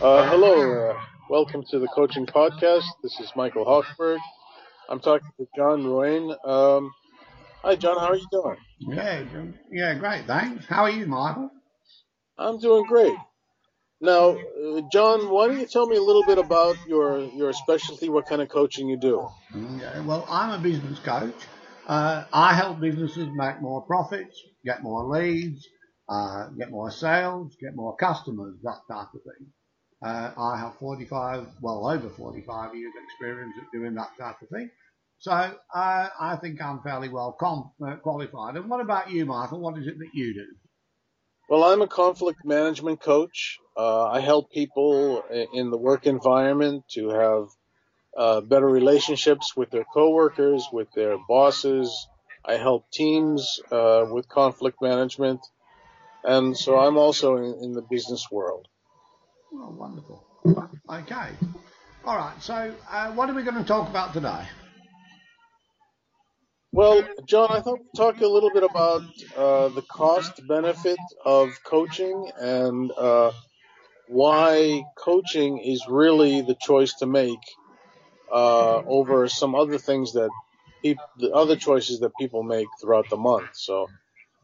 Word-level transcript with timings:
Uh, 0.00 0.28
hello, 0.28 0.90
uh, 0.90 1.00
welcome 1.30 1.64
to 1.70 1.78
the 1.78 1.88
coaching 1.88 2.26
podcast. 2.26 2.84
This 3.02 3.18
is 3.18 3.32
Michael 3.34 3.64
Hochberg. 3.64 4.18
I'm 4.90 5.00
talking 5.00 5.28
to 5.38 5.46
John 5.56 5.84
Ruane. 5.84 6.36
Um, 6.46 6.92
hi, 7.62 7.76
John. 7.76 7.98
How 7.98 8.08
are 8.08 8.16
you 8.16 8.26
doing? 8.30 8.56
Yeah, 8.78 9.24
yeah, 9.72 9.94
great. 9.94 10.26
Thanks. 10.26 10.66
How 10.66 10.82
are 10.82 10.90
you, 10.90 11.06
Michael? 11.06 11.50
I'm 12.36 12.58
doing 12.58 12.84
great. 12.84 13.16
Now, 14.00 14.36
uh, 14.36 14.82
John, 14.92 15.30
why 15.30 15.48
don't 15.48 15.58
you 15.58 15.66
tell 15.66 15.86
me 15.86 15.96
a 15.96 16.02
little 16.02 16.24
bit 16.24 16.36
about 16.38 16.76
your 16.86 17.20
your 17.20 17.54
specialty? 17.54 18.10
What 18.10 18.26
kind 18.26 18.42
of 18.42 18.48
coaching 18.50 18.88
you 18.88 18.98
do? 18.98 19.26
Yeah, 19.54 20.00
well, 20.00 20.26
I'm 20.28 20.60
a 20.60 20.62
business 20.62 20.98
coach. 20.98 21.34
Uh, 21.86 22.24
I 22.32 22.52
help 22.52 22.80
businesses 22.80 23.28
make 23.32 23.62
more 23.62 23.80
profits, 23.82 24.38
get 24.64 24.82
more 24.82 25.04
leads, 25.04 25.66
uh, 26.08 26.48
get 26.58 26.70
more 26.70 26.90
sales, 26.90 27.56
get 27.60 27.74
more 27.74 27.96
customers, 27.96 28.56
that 28.62 28.80
type 28.90 29.08
of 29.14 29.22
thing. 29.22 29.46
Uh, 30.02 30.30
I 30.36 30.58
have 30.58 30.76
45, 30.78 31.46
well 31.60 31.88
over 31.88 32.08
45 32.08 32.74
years 32.74 32.92
experience 33.04 33.54
at 33.58 33.72
doing 33.72 33.94
that 33.94 34.10
type 34.18 34.42
of 34.42 34.48
thing. 34.48 34.70
So 35.18 35.32
uh, 35.32 35.56
I 35.74 36.36
think 36.40 36.60
I'm 36.60 36.82
fairly 36.82 37.08
well 37.08 37.32
com- 37.38 37.72
uh, 37.84 37.96
qualified. 37.96 38.56
And 38.56 38.68
what 38.68 38.80
about 38.80 39.10
you, 39.10 39.24
Michael? 39.24 39.60
What 39.60 39.78
is 39.78 39.86
it 39.86 39.98
that 39.98 40.10
you 40.14 40.34
do? 40.34 40.46
Well, 41.48 41.64
I'm 41.64 41.80
a 41.80 41.86
conflict 41.86 42.44
management 42.44 43.00
coach. 43.00 43.58
Uh, 43.76 44.06
I 44.08 44.20
help 44.20 44.50
people 44.50 45.22
in 45.54 45.70
the 45.70 45.78
work 45.78 46.06
environment 46.06 46.84
to 46.90 47.08
have 47.10 47.48
uh, 48.16 48.40
better 48.40 48.66
relationships 48.66 49.56
with 49.56 49.70
their 49.70 49.84
coworkers, 49.84 50.66
with 50.72 50.90
their 50.92 51.16
bosses. 51.28 52.08
I 52.44 52.54
help 52.54 52.90
teams 52.90 53.60
uh, 53.70 54.06
with 54.10 54.28
conflict 54.28 54.82
management. 54.82 55.40
And 56.24 56.56
so 56.56 56.78
I'm 56.78 56.96
also 56.96 57.36
in, 57.36 57.64
in 57.64 57.72
the 57.72 57.82
business 57.82 58.26
world. 58.30 58.66
Oh, 59.52 59.70
wonderful. 59.70 60.24
Okay. 60.90 61.30
All 62.04 62.16
right. 62.16 62.40
So, 62.42 62.74
uh, 62.90 63.12
what 63.12 63.30
are 63.30 63.34
we 63.34 63.42
going 63.42 63.56
to 63.56 63.64
talk 63.64 63.88
about 63.88 64.12
today? 64.12 64.44
Well, 66.72 67.02
John, 67.26 67.48
I 67.50 67.60
thought 67.60 67.78
we'd 67.80 67.96
talk 67.96 68.20
a 68.20 68.26
little 68.26 68.50
bit 68.50 68.62
about 68.64 69.02
uh, 69.36 69.68
the 69.70 69.82
cost 69.82 70.46
benefit 70.46 70.98
of 71.24 71.50
coaching 71.64 72.30
and 72.38 72.92
uh, 72.96 73.32
why 74.08 74.82
coaching 74.98 75.58
is 75.58 75.86
really 75.88 76.42
the 76.42 76.56
choice 76.60 76.94
to 76.96 77.06
make 77.06 77.40
uh, 78.32 78.82
over 78.86 79.28
some 79.28 79.54
other 79.54 79.78
things 79.78 80.12
that 80.14 80.30
people, 80.82 81.04
the 81.18 81.32
other 81.32 81.56
choices 81.56 82.00
that 82.00 82.12
people 82.18 82.42
make 82.42 82.68
throughout 82.80 83.08
the 83.10 83.16
month. 83.16 83.50
So 83.54 83.88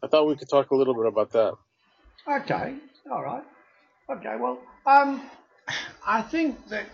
I 0.03 0.07
thought 0.07 0.27
we 0.27 0.35
could 0.35 0.49
talk 0.49 0.71
a 0.71 0.75
little 0.75 0.95
bit 0.95 1.07
about 1.07 1.31
that. 1.33 1.53
Okay. 2.27 2.75
All 3.11 3.23
right. 3.23 3.43
Okay. 4.09 4.35
Well, 4.39 4.59
um, 4.85 5.21
I 6.05 6.21
think 6.21 6.67
that 6.69 6.89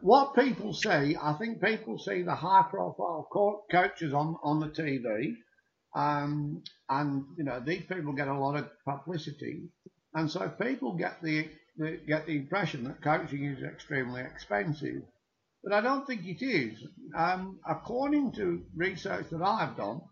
what 0.00 0.34
people 0.34 0.72
see, 0.72 1.16
I 1.20 1.34
think 1.38 1.62
people 1.62 1.98
see 1.98 2.22
the 2.22 2.34
high-profile 2.34 3.28
coaches 3.70 4.12
on 4.12 4.36
on 4.42 4.60
the 4.60 4.68
TV, 4.68 5.34
um, 5.94 6.62
and 6.88 7.24
you 7.36 7.44
know 7.44 7.60
these 7.60 7.84
people 7.86 8.12
get 8.12 8.28
a 8.28 8.38
lot 8.38 8.56
of 8.56 8.68
publicity, 8.84 9.68
and 10.14 10.30
so 10.30 10.48
people 10.48 10.96
get 10.96 11.22
the, 11.22 11.48
the 11.76 11.98
get 12.06 12.26
the 12.26 12.36
impression 12.36 12.84
that 12.84 13.02
coaching 13.02 13.44
is 13.44 13.62
extremely 13.62 14.20
expensive. 14.22 15.02
But 15.64 15.72
I 15.72 15.80
don't 15.80 16.06
think 16.06 16.26
it 16.26 16.44
is. 16.44 16.78
Um, 17.16 17.58
according 17.66 18.32
to 18.32 18.64
research 18.76 19.30
that 19.30 19.42
I've 19.42 19.76
done, 19.76 20.02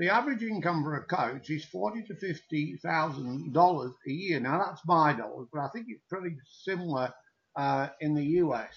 the 0.00 0.08
average 0.08 0.42
income 0.42 0.82
for 0.82 0.96
a 0.96 1.04
coach 1.04 1.50
is 1.50 1.62
forty 1.66 2.02
to 2.04 2.14
fifty 2.14 2.78
thousand 2.82 3.52
dollars 3.52 3.92
a 4.08 4.10
year. 4.10 4.40
Now 4.40 4.64
that's 4.66 4.80
my 4.86 5.12
dollars, 5.12 5.48
but 5.52 5.60
I 5.60 5.68
think 5.68 5.86
it's 5.90 6.02
pretty 6.08 6.36
similar 6.64 7.12
uh, 7.54 7.88
in 8.00 8.14
the 8.14 8.24
US. 8.44 8.72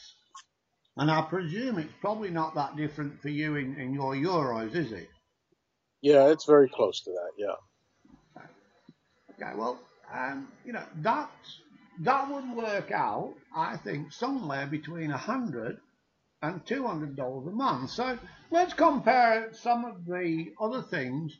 And 0.98 1.10
I 1.10 1.22
presume 1.22 1.80
it's 1.80 1.94
probably 2.02 2.30
not 2.30 2.56
that 2.56 2.76
different 2.76 3.22
for 3.22 3.30
you 3.30 3.56
in, 3.56 3.80
in 3.80 3.94
your 3.94 4.16
euros, 4.16 4.76
is 4.76 4.92
it? 4.92 5.08
Yeah, 6.02 6.28
it's 6.28 6.45
very 6.45 6.67
close 6.67 7.00
to 7.06 7.12
that. 7.12 7.32
Yeah. 7.38 8.44
Okay. 9.32 9.58
Well, 9.58 9.80
um, 10.14 10.50
you 10.66 10.73
know 10.73 10.83
that 11.04 11.32
that 12.02 12.30
would 12.30 12.54
work 12.54 12.92
out, 12.92 13.33
I 13.56 13.78
think, 13.78 14.12
somewhere 14.12 14.67
between 14.67 15.10
a 15.10 15.17
hundred 15.17 15.78
and 16.43 16.64
two 16.65 16.86
hundred 16.86 17.15
dollars 17.15 17.48
a 17.48 17.52
month. 17.52 17.89
So 17.89 18.20
let's 18.52 18.73
compare 18.73 19.49
some 19.54 19.86
of 19.86 20.05
the 20.05 20.52
other 20.61 20.83
things 20.83 21.36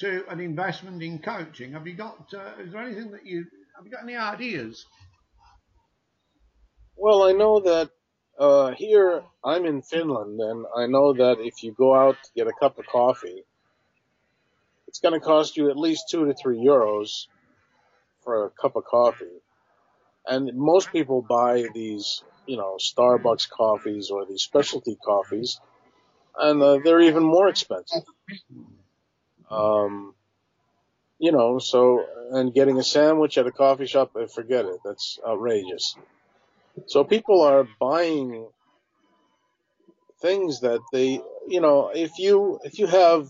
to 0.00 0.24
an 0.28 0.40
investment 0.40 1.02
in 1.02 1.18
coaching. 1.18 1.72
Have 1.74 1.86
you 1.86 1.94
got? 1.94 2.32
Uh, 2.34 2.62
is 2.62 2.72
there 2.72 2.82
anything 2.82 3.12
that 3.12 3.26
you 3.26 3.44
have 3.76 3.84
you 3.84 3.92
got 3.92 4.02
any 4.02 4.16
ideas? 4.16 4.84
Well, 6.96 7.22
I 7.22 7.32
know 7.32 7.60
that 7.60 7.90
uh, 8.38 8.72
here 8.72 9.22
I'm 9.44 9.66
in 9.66 9.82
Finland, 9.82 10.40
and 10.40 10.66
I 10.76 10.86
know 10.86 11.12
that 11.12 11.36
if 11.40 11.62
you 11.62 11.72
go 11.72 11.94
out 11.94 12.16
to 12.24 12.30
get 12.34 12.46
a 12.46 12.52
cup 12.58 12.78
of 12.78 12.86
coffee, 12.86 13.44
it's 14.88 15.00
going 15.00 15.14
to 15.14 15.24
cost 15.24 15.56
you 15.56 15.70
at 15.70 15.76
least 15.76 16.08
two 16.10 16.24
to 16.26 16.34
three 16.34 16.58
euros 16.58 17.26
for 18.24 18.46
a 18.46 18.50
cup 18.50 18.76
of 18.76 18.84
coffee. 18.84 19.40
And 20.26 20.50
most 20.54 20.92
people 20.92 21.22
buy 21.22 21.66
these 21.74 22.22
you 22.50 22.56
know, 22.56 22.76
Starbucks 22.80 23.48
coffees 23.48 24.10
or 24.10 24.26
these 24.26 24.42
specialty 24.42 24.96
coffees, 25.04 25.60
and 26.36 26.60
uh, 26.60 26.78
they're 26.82 27.00
even 27.00 27.22
more 27.22 27.48
expensive. 27.48 28.02
Um, 29.48 30.14
you 31.20 31.30
know, 31.30 31.58
so, 31.58 32.04
and 32.32 32.52
getting 32.52 32.78
a 32.78 32.82
sandwich 32.82 33.38
at 33.38 33.46
a 33.46 33.52
coffee 33.52 33.86
shop, 33.86 34.16
uh, 34.16 34.26
forget 34.26 34.64
it. 34.64 34.78
That's 34.84 35.20
outrageous. 35.26 35.96
So 36.86 37.04
people 37.04 37.42
are 37.42 37.68
buying 37.78 38.48
things 40.20 40.60
that 40.60 40.80
they, 40.92 41.20
you 41.46 41.60
know, 41.60 41.90
if 41.94 42.18
you, 42.18 42.58
if 42.64 42.78
you 42.80 42.86
have, 42.88 43.28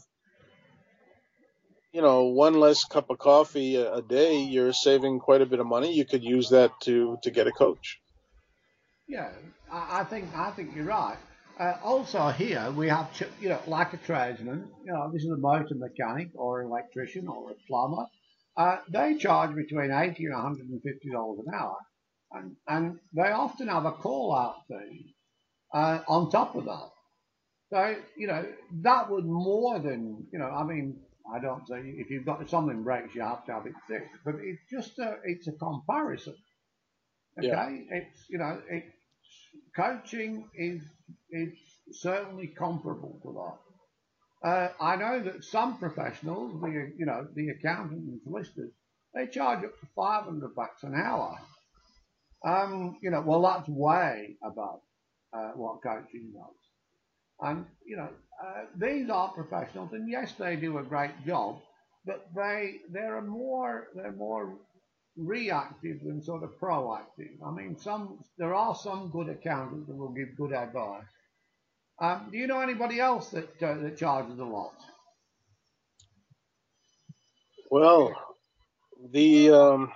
you 1.93 2.03
know, 2.03 2.25
one 2.25 2.55
less 2.55 2.84
cup 2.84 3.11
of 3.11 3.19
coffee 3.19 3.77
a, 3.77 4.01
day, 4.03 4.39
you're 4.39 4.73
saving 4.73 5.19
quite 5.19 5.43
a 5.43 5.47
bit 5.47 5.61
of 5.61 5.67
money. 5.67 5.93
You 5.93 6.05
could 6.05 6.23
use 6.23 6.51
that 6.51 6.71
to, 6.83 7.19
to 7.23 7.31
get 7.31 7.47
a 7.47 7.53
coach. 7.53 8.01
Yeah, 9.09 9.31
I, 9.73 10.05
think 10.05 10.29
I 10.37 10.53
think 10.53 10.75
you're 10.75 10.84
right. 10.84 11.17
Uh, 11.59 11.75
also 11.83 12.29
here 12.29 12.71
we 12.71 12.89
have, 12.89 13.09
you 13.41 13.49
know, 13.49 13.61
like 13.67 13.93
a 13.93 13.97
tradesman, 13.99 14.69
you 14.84 14.93
know, 14.93 15.11
this 15.12 15.23
is 15.23 15.31
a 15.31 15.37
motor 15.37 15.75
mechanic 15.75 16.29
or 16.34 16.61
an 16.61 16.69
electrician 16.69 17.27
or 17.29 17.50
a 17.50 17.55
plumber. 17.67 18.06
Uh, 18.56 18.79
they 18.89 19.17
charge 19.17 19.55
between 19.55 19.91
80 19.91 20.25
and 20.27 20.34
150 20.34 21.11
dollars 21.11 21.39
an 21.47 21.55
hour, 21.55 21.77
and 22.33 22.56
and 22.67 22.99
they 23.15 23.31
often 23.31 23.69
have 23.69 23.84
a 23.84 23.93
call 23.93 24.34
out 24.34 24.56
fee 24.69 25.15
uh, 25.73 26.00
on 26.09 26.31
top 26.31 26.56
of 26.56 26.65
that. 26.65 26.91
So 27.71 27.97
you 28.17 28.27
know 28.27 28.45
that 28.83 29.09
would 29.11 29.25
more 29.25 29.79
than 29.79 30.27
you 30.33 30.39
know. 30.39 30.50
I 30.50 30.65
mean, 30.65 30.99
I 31.32 31.41
don't 31.41 31.66
say 31.66 31.81
if 31.81 32.10
you've 32.10 32.26
got 32.26 32.48
something 32.48 32.82
breaks, 32.82 33.14
you 33.14 33.22
have 33.22 33.44
to 33.47 33.53
have 33.53 33.66
it 33.66 33.75
fixed, 33.88 34.14
but 34.25 34.36
it's 34.41 34.62
just 34.70 34.98
a 34.98 35.19
it's 35.25 35.47
a 35.48 35.53
comparison. 35.53 36.36
Okay, 37.38 37.48
yeah. 37.48 37.69
it's 37.91 38.25
you 38.28 38.38
know 38.38 38.60
it 38.69 38.84
coaching 39.76 40.48
is 40.54 40.82
is 41.31 41.53
certainly 41.92 42.48
comparable 42.48 43.19
to 43.22 43.32
that. 43.32 43.58
Uh, 44.42 44.69
I 44.81 44.97
know 44.97 45.22
that 45.22 45.44
some 45.44 45.78
professionals, 45.78 46.60
the 46.60 46.92
you 46.97 47.06
know 47.06 47.26
the 47.34 47.50
accountants 47.50 48.06
and 48.06 48.20
solicitors, 48.22 48.72
they 49.14 49.26
charge 49.26 49.64
up 49.64 49.78
to 49.81 49.87
500 49.94 50.54
bucks 50.54 50.82
an 50.82 50.94
hour. 50.94 51.38
Um, 52.44 52.97
you 53.02 53.10
know, 53.10 53.20
well 53.20 53.42
that's 53.42 53.69
way 53.69 54.37
above 54.42 54.81
uh, 55.32 55.52
what 55.54 55.82
coaching 55.82 56.32
does. 56.32 56.59
And 57.43 57.67
you 57.84 57.97
know, 57.97 58.09
uh, 58.43 58.65
these 58.77 59.09
are 59.11 59.28
professionals, 59.28 59.93
and 59.93 60.11
yes, 60.11 60.33
they 60.39 60.56
do 60.56 60.78
a 60.78 60.83
great 60.83 61.12
job, 61.27 61.61
but 62.05 62.27
they 62.34 62.77
they're 62.91 63.23
more 63.23 63.89
they're 63.95 64.12
more 64.12 64.59
reactive 65.17 66.03
than 66.05 66.23
sort 66.23 66.43
of 66.43 66.59
proactive. 66.61 67.37
I 67.44 67.50
mean, 67.50 67.76
some 67.79 68.25
there 68.38 68.55
are 68.55 68.75
some 68.75 69.11
good 69.11 69.29
accountants 69.29 69.88
that 69.88 69.97
will 69.97 70.12
give 70.12 70.37
good 70.37 70.53
advice. 70.53 71.05
Um, 72.00 72.29
do 72.32 72.38
you 72.38 72.47
know 72.47 72.61
anybody 72.61 72.99
else 73.00 73.29
that 73.31 73.62
uh, 73.62 73.75
that 73.75 73.99
charges 73.99 74.38
a 74.38 74.44
lot? 74.44 74.75
Well, 77.70 78.14
the 79.12 79.50
um, 79.50 79.93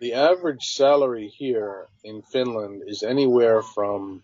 the 0.00 0.14
average 0.14 0.64
salary 0.64 1.28
here 1.28 1.86
in 2.04 2.22
Finland 2.22 2.82
is 2.86 3.02
anywhere 3.02 3.62
from 3.62 4.22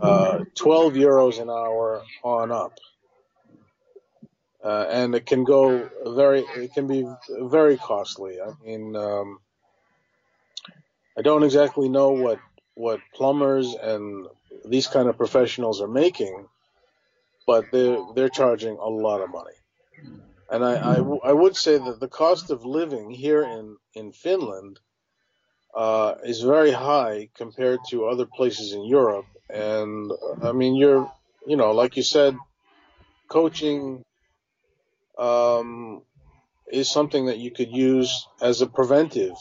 uh, 0.00 0.40
12 0.56 0.94
euros 0.94 1.40
an 1.40 1.50
hour 1.50 2.02
on 2.24 2.52
up 2.52 2.74
uh, 4.64 4.86
and 4.90 5.14
it 5.14 5.26
can 5.26 5.44
go 5.44 5.90
very, 6.06 6.40
it 6.40 6.72
can 6.74 6.86
be 6.88 7.06
very 7.40 7.76
costly. 7.78 8.40
I 8.40 8.52
mean, 8.64 8.96
um, 8.96 9.38
I 11.18 11.22
don't 11.22 11.44
exactly 11.44 11.88
know 11.88 12.12
what 12.12 12.40
what 12.74 13.00
plumbers 13.14 13.74
and 13.74 14.26
these 14.64 14.86
kind 14.88 15.08
of 15.08 15.16
professionals 15.18 15.80
are 15.82 15.88
making, 15.88 16.48
but 17.46 17.70
they're 17.72 17.98
they're 18.14 18.30
charging 18.30 18.76
a 18.78 18.88
lot 18.88 19.20
of 19.22 19.30
money, 19.30 19.54
And 20.50 20.64
I, 20.64 20.74
I, 20.94 20.96
w- 20.98 21.20
I 21.24 21.32
would 21.32 21.56
say 21.56 21.78
that 21.78 22.00
the 22.00 22.08
cost 22.08 22.50
of 22.50 22.64
living 22.64 23.10
here 23.10 23.42
in, 23.42 23.78
in 23.94 24.12
Finland 24.12 24.80
uh, 25.74 26.16
is 26.24 26.42
very 26.42 26.72
high 26.72 27.30
compared 27.36 27.80
to 27.90 28.06
other 28.06 28.26
places 28.26 28.72
in 28.74 28.84
Europe. 28.84 29.26
And 29.52 30.10
I 30.42 30.52
mean, 30.52 30.76
you're, 30.76 31.12
you 31.46 31.56
know, 31.56 31.72
like 31.72 31.96
you 31.96 32.02
said, 32.02 32.36
coaching 33.28 34.02
um, 35.18 36.02
is 36.70 36.90
something 36.90 37.26
that 37.26 37.38
you 37.38 37.50
could 37.50 37.70
use 37.70 38.26
as 38.40 38.62
a 38.62 38.66
preventive 38.66 39.34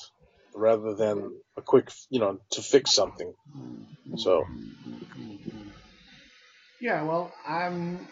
rather 0.53 0.95
than 0.95 1.31
a 1.57 1.61
quick, 1.61 1.89
you 2.09 2.19
know, 2.19 2.39
to 2.51 2.61
fix 2.61 2.93
something. 2.93 3.33
So. 4.17 4.45
Yeah, 6.81 7.03
well, 7.03 7.31
um, 7.47 8.07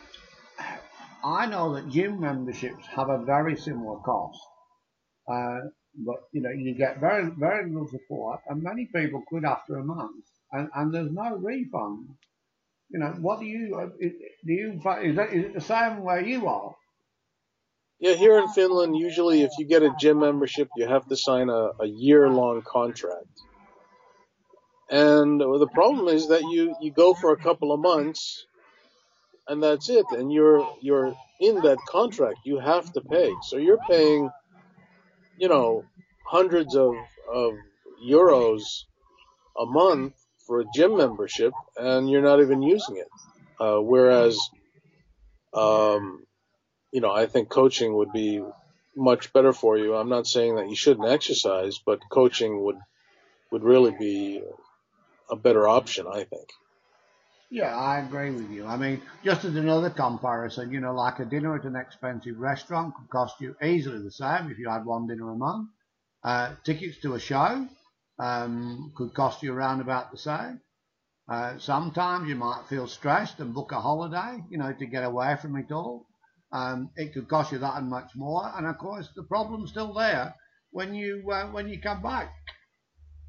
I 1.23 1.47
know 1.47 1.73
that 1.73 1.89
gym 1.89 2.21
memberships 2.21 2.85
have 2.95 3.09
a 3.09 3.25
very 3.25 3.57
similar 3.57 3.99
cost. 3.99 4.39
Uh, 5.27 5.59
but 6.05 6.17
you 6.31 6.41
know, 6.41 6.51
you 6.51 6.75
get 6.75 6.99
very, 6.99 7.29
very 7.37 7.69
little 7.69 7.87
support, 7.87 8.39
and 8.47 8.63
many 8.63 8.85
people 8.93 9.21
quit 9.27 9.43
after 9.43 9.75
a 9.75 9.83
month, 9.83 10.25
and, 10.51 10.69
and 10.75 10.93
there's 10.93 11.11
no 11.11 11.35
refund. 11.35 12.09
You 12.89 12.99
know, 12.99 13.15
what 13.19 13.39
do 13.39 13.45
you 13.45 13.75
uh, 13.75 13.89
do? 14.45 14.53
You 14.53 14.71
is, 15.03 15.15
that, 15.15 15.33
is 15.33 15.45
it 15.45 15.53
the 15.53 15.61
same 15.61 16.01
where 16.03 16.21
you 16.21 16.47
are? 16.47 16.75
Yeah, 17.99 18.13
here 18.13 18.39
in 18.39 18.47
Finland, 18.47 18.95
usually 18.95 19.41
if 19.43 19.51
you 19.59 19.65
get 19.65 19.83
a 19.83 19.93
gym 19.99 20.19
membership, 20.19 20.69
you 20.77 20.87
have 20.87 21.05
to 21.07 21.17
sign 21.17 21.49
a, 21.49 21.71
a 21.81 21.85
year 21.85 22.29
long 22.29 22.61
contract. 22.61 23.27
And 24.89 25.39
the 25.39 25.69
problem 25.73 26.07
is 26.07 26.29
that 26.29 26.41
you, 26.41 26.75
you 26.81 26.91
go 26.91 27.13
for 27.13 27.31
a 27.31 27.37
couple 27.37 27.71
of 27.71 27.79
months 27.79 28.45
and 29.47 29.61
that's 29.61 29.89
it. 29.89 30.05
And 30.11 30.31
you're, 30.31 30.67
you're 30.81 31.13
in 31.39 31.61
that 31.61 31.77
contract. 31.87 32.39
You 32.45 32.59
have 32.59 32.91
to 32.93 33.01
pay. 33.01 33.31
So 33.43 33.57
you're 33.57 33.83
paying, 33.87 34.29
you 35.37 35.49
know, 35.49 35.83
hundreds 36.25 36.75
of, 36.75 36.95
of 37.31 37.53
euros 38.03 38.61
a 39.59 39.65
month 39.65 40.13
for 40.49 40.61
a 40.61 40.65
gym 40.73 40.97
membership 40.97 41.53
and 41.77 42.09
you're 42.09 42.23
not 42.23 42.41
even 42.41 42.63
using 42.63 42.97
it. 42.97 43.07
Uh, 43.59 43.77
whereas, 43.77 44.39
um, 45.53 46.25
you 46.91 47.01
know, 47.01 47.11
I 47.11 47.27
think 47.27 47.49
coaching 47.49 47.95
would 47.95 48.11
be 48.11 48.43
much 48.95 49.31
better 49.31 49.53
for 49.53 49.77
you. 49.77 49.95
I'm 49.95 50.09
not 50.09 50.25
saying 50.25 50.55
that 50.55 50.67
you 50.67 50.75
shouldn't 50.75 51.07
exercise, 51.07 51.79
but 51.85 51.99
coaching 52.09 52.63
would 52.63 52.77
would 53.51 53.63
really 53.63 53.91
be 53.91 54.43
a 55.29 55.35
better 55.35 55.67
option, 55.67 56.07
I 56.11 56.23
think. 56.23 56.49
Yeah, 57.51 57.75
I 57.75 57.99
agree 57.99 58.31
with 58.31 58.49
you. 58.49 58.65
I 58.65 58.77
mean, 58.77 59.01
just 59.23 59.45
as 59.45 59.55
another 59.55 59.89
comparison, 59.89 60.71
you 60.71 60.79
know, 60.79 60.93
like 60.93 61.19
a 61.19 61.25
dinner 61.25 61.55
at 61.55 61.63
an 61.65 61.75
expensive 61.75 62.39
restaurant 62.39 62.95
could 62.95 63.09
cost 63.09 63.41
you 63.41 63.55
easily 63.63 64.01
the 64.03 64.11
same 64.11 64.51
if 64.51 64.59
you 64.59 64.69
had 64.69 64.85
one 64.85 65.07
dinner 65.07 65.31
a 65.31 65.35
month. 65.35 65.69
Uh, 66.23 66.53
tickets 66.63 66.99
to 67.01 67.13
a 67.15 67.19
show 67.19 67.67
um, 68.19 68.91
could 68.95 69.13
cost 69.13 69.41
you 69.43 69.53
around 69.53 69.81
about 69.81 70.11
the 70.11 70.17
same. 70.17 70.61
Uh, 71.29 71.57
sometimes 71.59 72.27
you 72.27 72.35
might 72.35 72.65
feel 72.67 72.87
stressed 72.87 73.39
and 73.39 73.53
book 73.53 73.71
a 73.71 73.79
holiday, 73.79 74.43
you 74.49 74.57
know, 74.57 74.73
to 74.73 74.85
get 74.87 75.03
away 75.03 75.35
from 75.41 75.55
it 75.57 75.71
all. 75.71 76.07
Um, 76.51 76.89
it 76.95 77.13
could 77.13 77.27
cost 77.27 77.51
you 77.51 77.59
that 77.59 77.77
and 77.77 77.89
much 77.89 78.11
more. 78.15 78.51
And 78.55 78.65
of 78.65 78.77
course, 78.79 79.07
the 79.15 79.23
problem's 79.23 79.69
still 79.69 79.93
there 79.93 80.33
when 80.71 80.95
you 80.95 81.29
uh, 81.31 81.47
when 81.51 81.69
you 81.69 81.79
come 81.79 82.01
back. 82.01 82.33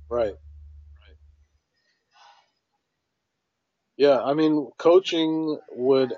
Right. 0.08 0.28
Right. 0.28 1.16
Yeah, 3.96 4.18
I 4.18 4.32
mean, 4.32 4.70
coaching 4.78 5.58
would 5.72 6.14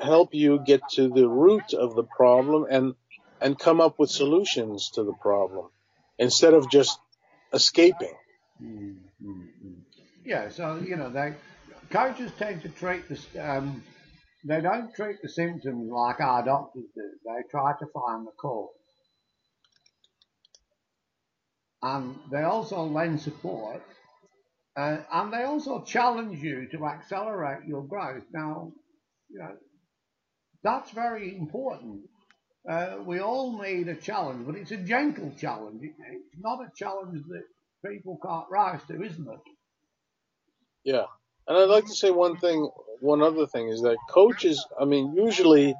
help 0.00 0.34
you 0.34 0.58
get 0.64 0.82
to 0.90 1.08
the 1.08 1.28
root 1.28 1.72
of 1.72 1.94
the 1.94 2.04
problem 2.04 2.66
and 2.70 2.94
and 3.40 3.58
come 3.58 3.80
up 3.80 3.98
with 3.98 4.10
solutions 4.10 4.90
to 4.90 5.02
the 5.02 5.14
problem 5.14 5.70
instead 6.18 6.54
of 6.54 6.70
just 6.70 6.98
escaping. 7.52 8.14
Mm-hmm. 8.62 9.42
Yeah, 10.24 10.48
so 10.48 10.76
you 10.76 10.96
know, 10.96 11.10
they 11.10 11.34
coaches 11.90 12.32
tend 12.38 12.62
to 12.62 12.68
treat 12.68 13.08
this. 13.08 13.26
Um, 13.38 13.82
they 14.44 14.60
don't 14.60 14.94
treat 14.94 15.22
the 15.22 15.28
symptoms 15.28 15.90
like 15.90 16.20
our 16.20 16.44
doctors 16.44 16.84
do. 16.94 17.10
They 17.24 17.42
try 17.50 17.72
to 17.78 17.86
find 17.94 18.26
the 18.26 18.32
cause. 18.40 18.70
And 21.82 22.16
they 22.30 22.42
also 22.42 22.82
lend 22.84 23.20
support. 23.20 23.82
Uh, 24.76 24.98
and 25.12 25.32
they 25.32 25.42
also 25.42 25.82
challenge 25.82 26.42
you 26.42 26.68
to 26.72 26.86
accelerate 26.86 27.66
your 27.66 27.82
growth. 27.82 28.22
Now, 28.32 28.72
you 29.28 29.38
know, 29.38 29.56
that's 30.62 30.90
very 30.92 31.36
important. 31.36 32.02
Uh, 32.68 32.98
we 33.04 33.18
all 33.18 33.60
need 33.60 33.88
a 33.88 33.94
challenge, 33.94 34.46
but 34.46 34.54
it's 34.54 34.70
a 34.70 34.76
gentle 34.76 35.32
challenge. 35.36 35.82
It's 35.82 36.40
not 36.40 36.60
a 36.60 36.70
challenge 36.76 37.22
that 37.28 37.42
people 37.84 38.18
can't 38.24 38.46
rise 38.50 38.80
to, 38.88 39.02
isn't 39.02 39.28
it? 39.28 39.40
Yeah. 40.84 41.04
And 41.48 41.58
I'd 41.58 41.68
like 41.68 41.86
to 41.86 41.94
say 41.94 42.10
one 42.10 42.36
thing, 42.36 42.70
one 43.00 43.20
other 43.20 43.46
thing 43.46 43.68
is 43.68 43.80
that 43.82 43.96
coaches, 44.08 44.64
I 44.80 44.84
mean, 44.84 45.14
usually 45.16 45.74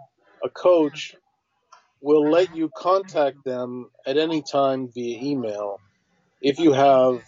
a 0.44 0.50
coach 0.50 1.14
will 2.00 2.28
let 2.28 2.54
you 2.56 2.68
contact 2.76 3.44
them 3.44 3.88
at 4.04 4.18
any 4.18 4.42
time 4.42 4.88
via 4.92 5.18
email 5.22 5.78
if 6.40 6.58
you 6.58 6.72
have 6.72 7.22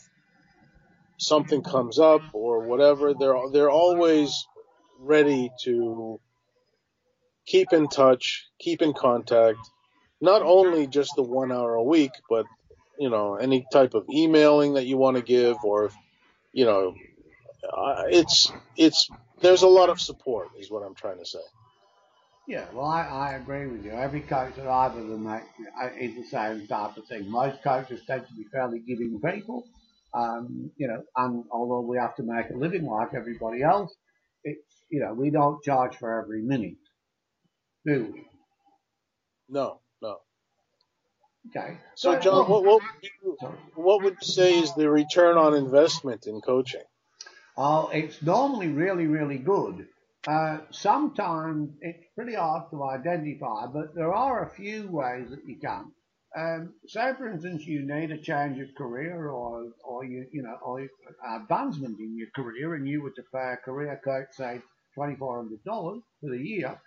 something 1.16 1.62
comes 1.62 2.00
up 2.00 2.22
or 2.32 2.66
whatever. 2.66 3.14
They're 3.14 3.38
they're 3.52 3.70
always 3.70 4.46
ready 4.98 5.50
to 5.62 6.20
keep 7.46 7.72
in 7.72 7.88
touch, 7.88 8.46
keep 8.58 8.82
in 8.82 8.92
contact, 8.92 9.58
not 10.20 10.42
only 10.42 10.86
just 10.86 11.14
the 11.16 11.22
one 11.22 11.52
hour 11.52 11.74
a 11.74 11.82
week, 11.82 12.12
but 12.28 12.46
you 12.98 13.10
know 13.10 13.34
any 13.36 13.66
type 13.72 13.94
of 13.94 14.04
emailing 14.08 14.74
that 14.74 14.86
you 14.86 14.96
want 14.96 15.16
to 15.16 15.22
give 15.22 15.56
or 15.64 15.90
you 16.52 16.64
know 16.64 16.94
uh, 17.76 18.04
it's 18.08 18.52
it's 18.76 19.10
there's 19.40 19.62
a 19.62 19.68
lot 19.68 19.90
of 19.90 20.00
support, 20.00 20.48
is 20.58 20.70
what 20.70 20.82
I'm 20.82 20.94
trying 20.94 21.18
to 21.18 21.26
say. 21.26 21.40
Yeah, 22.46 22.66
well, 22.74 22.86
I, 22.86 23.02
I 23.02 23.32
agree 23.36 23.66
with 23.66 23.84
you. 23.84 23.92
Every 23.92 24.20
coach 24.20 24.56
that 24.56 24.66
I've 24.66 24.92
ever 24.92 25.16
met 25.16 25.44
is 25.98 26.14
the 26.14 26.24
same 26.24 26.66
type 26.66 26.96
of 26.96 27.06
thing. 27.06 27.30
Most 27.30 27.62
coaches 27.62 28.02
tend 28.06 28.26
to 28.26 28.34
be 28.34 28.44
fairly 28.52 28.80
giving 28.80 29.18
people, 29.20 29.64
um, 30.12 30.70
you 30.76 30.86
know, 30.86 31.02
and 31.16 31.44
although 31.50 31.80
we 31.80 31.96
have 31.96 32.14
to 32.16 32.22
make 32.22 32.50
a 32.50 32.56
living 32.56 32.84
like 32.84 33.14
everybody 33.16 33.62
else, 33.62 33.94
it's, 34.44 34.84
you 34.90 35.00
know, 35.00 35.14
we 35.14 35.30
don't 35.30 35.62
charge 35.62 35.96
for 35.96 36.22
every 36.22 36.42
minute, 36.42 36.76
we? 37.84 38.24
No, 39.48 39.80
no. 40.02 40.18
Okay. 41.48 41.76
So, 41.94 42.18
John, 42.18 42.48
what, 42.48 42.64
what, 42.64 42.82
would 42.82 43.02
you, 43.02 43.38
what 43.74 44.02
would 44.02 44.16
you 44.22 44.26
say 44.26 44.58
is 44.58 44.74
the 44.74 44.90
return 44.90 45.36
on 45.36 45.54
investment 45.54 46.26
in 46.26 46.40
coaching? 46.40 46.82
Oh, 47.56 47.90
it's 47.92 48.22
normally 48.22 48.68
really, 48.68 49.06
really 49.06 49.38
good. 49.38 49.86
Uh, 50.26 50.58
sometimes 50.70 51.70
it's 51.82 52.06
pretty 52.16 52.34
hard 52.34 52.70
to 52.70 52.82
identify, 52.84 53.66
but 53.66 53.94
there 53.94 54.12
are 54.12 54.46
a 54.46 54.54
few 54.54 54.88
ways 54.90 55.28
that 55.30 55.44
you 55.46 55.58
can. 55.60 55.92
Um, 56.36 56.74
say, 56.86 57.12
for 57.16 57.28
instance, 57.30 57.64
you 57.64 57.86
need 57.86 58.10
a 58.10 58.18
change 58.18 58.58
of 58.58 58.74
career, 58.76 59.28
or 59.28 59.68
or 59.84 60.04
you 60.04 60.26
you 60.32 60.42
know, 60.42 60.56
or 60.64 60.88
advancement 61.36 62.00
in 62.00 62.16
your 62.16 62.28
career, 62.34 62.74
and 62.74 62.88
you 62.88 63.02
were 63.02 63.12
to 63.12 63.22
pay 63.32 63.52
a 63.52 63.56
career 63.56 64.00
coach 64.02 64.28
say 64.32 64.60
twenty 64.94 65.14
four 65.14 65.36
hundred 65.36 65.62
dollars 65.64 66.02
for 66.20 66.30
the 66.30 66.42
year, 66.42 66.80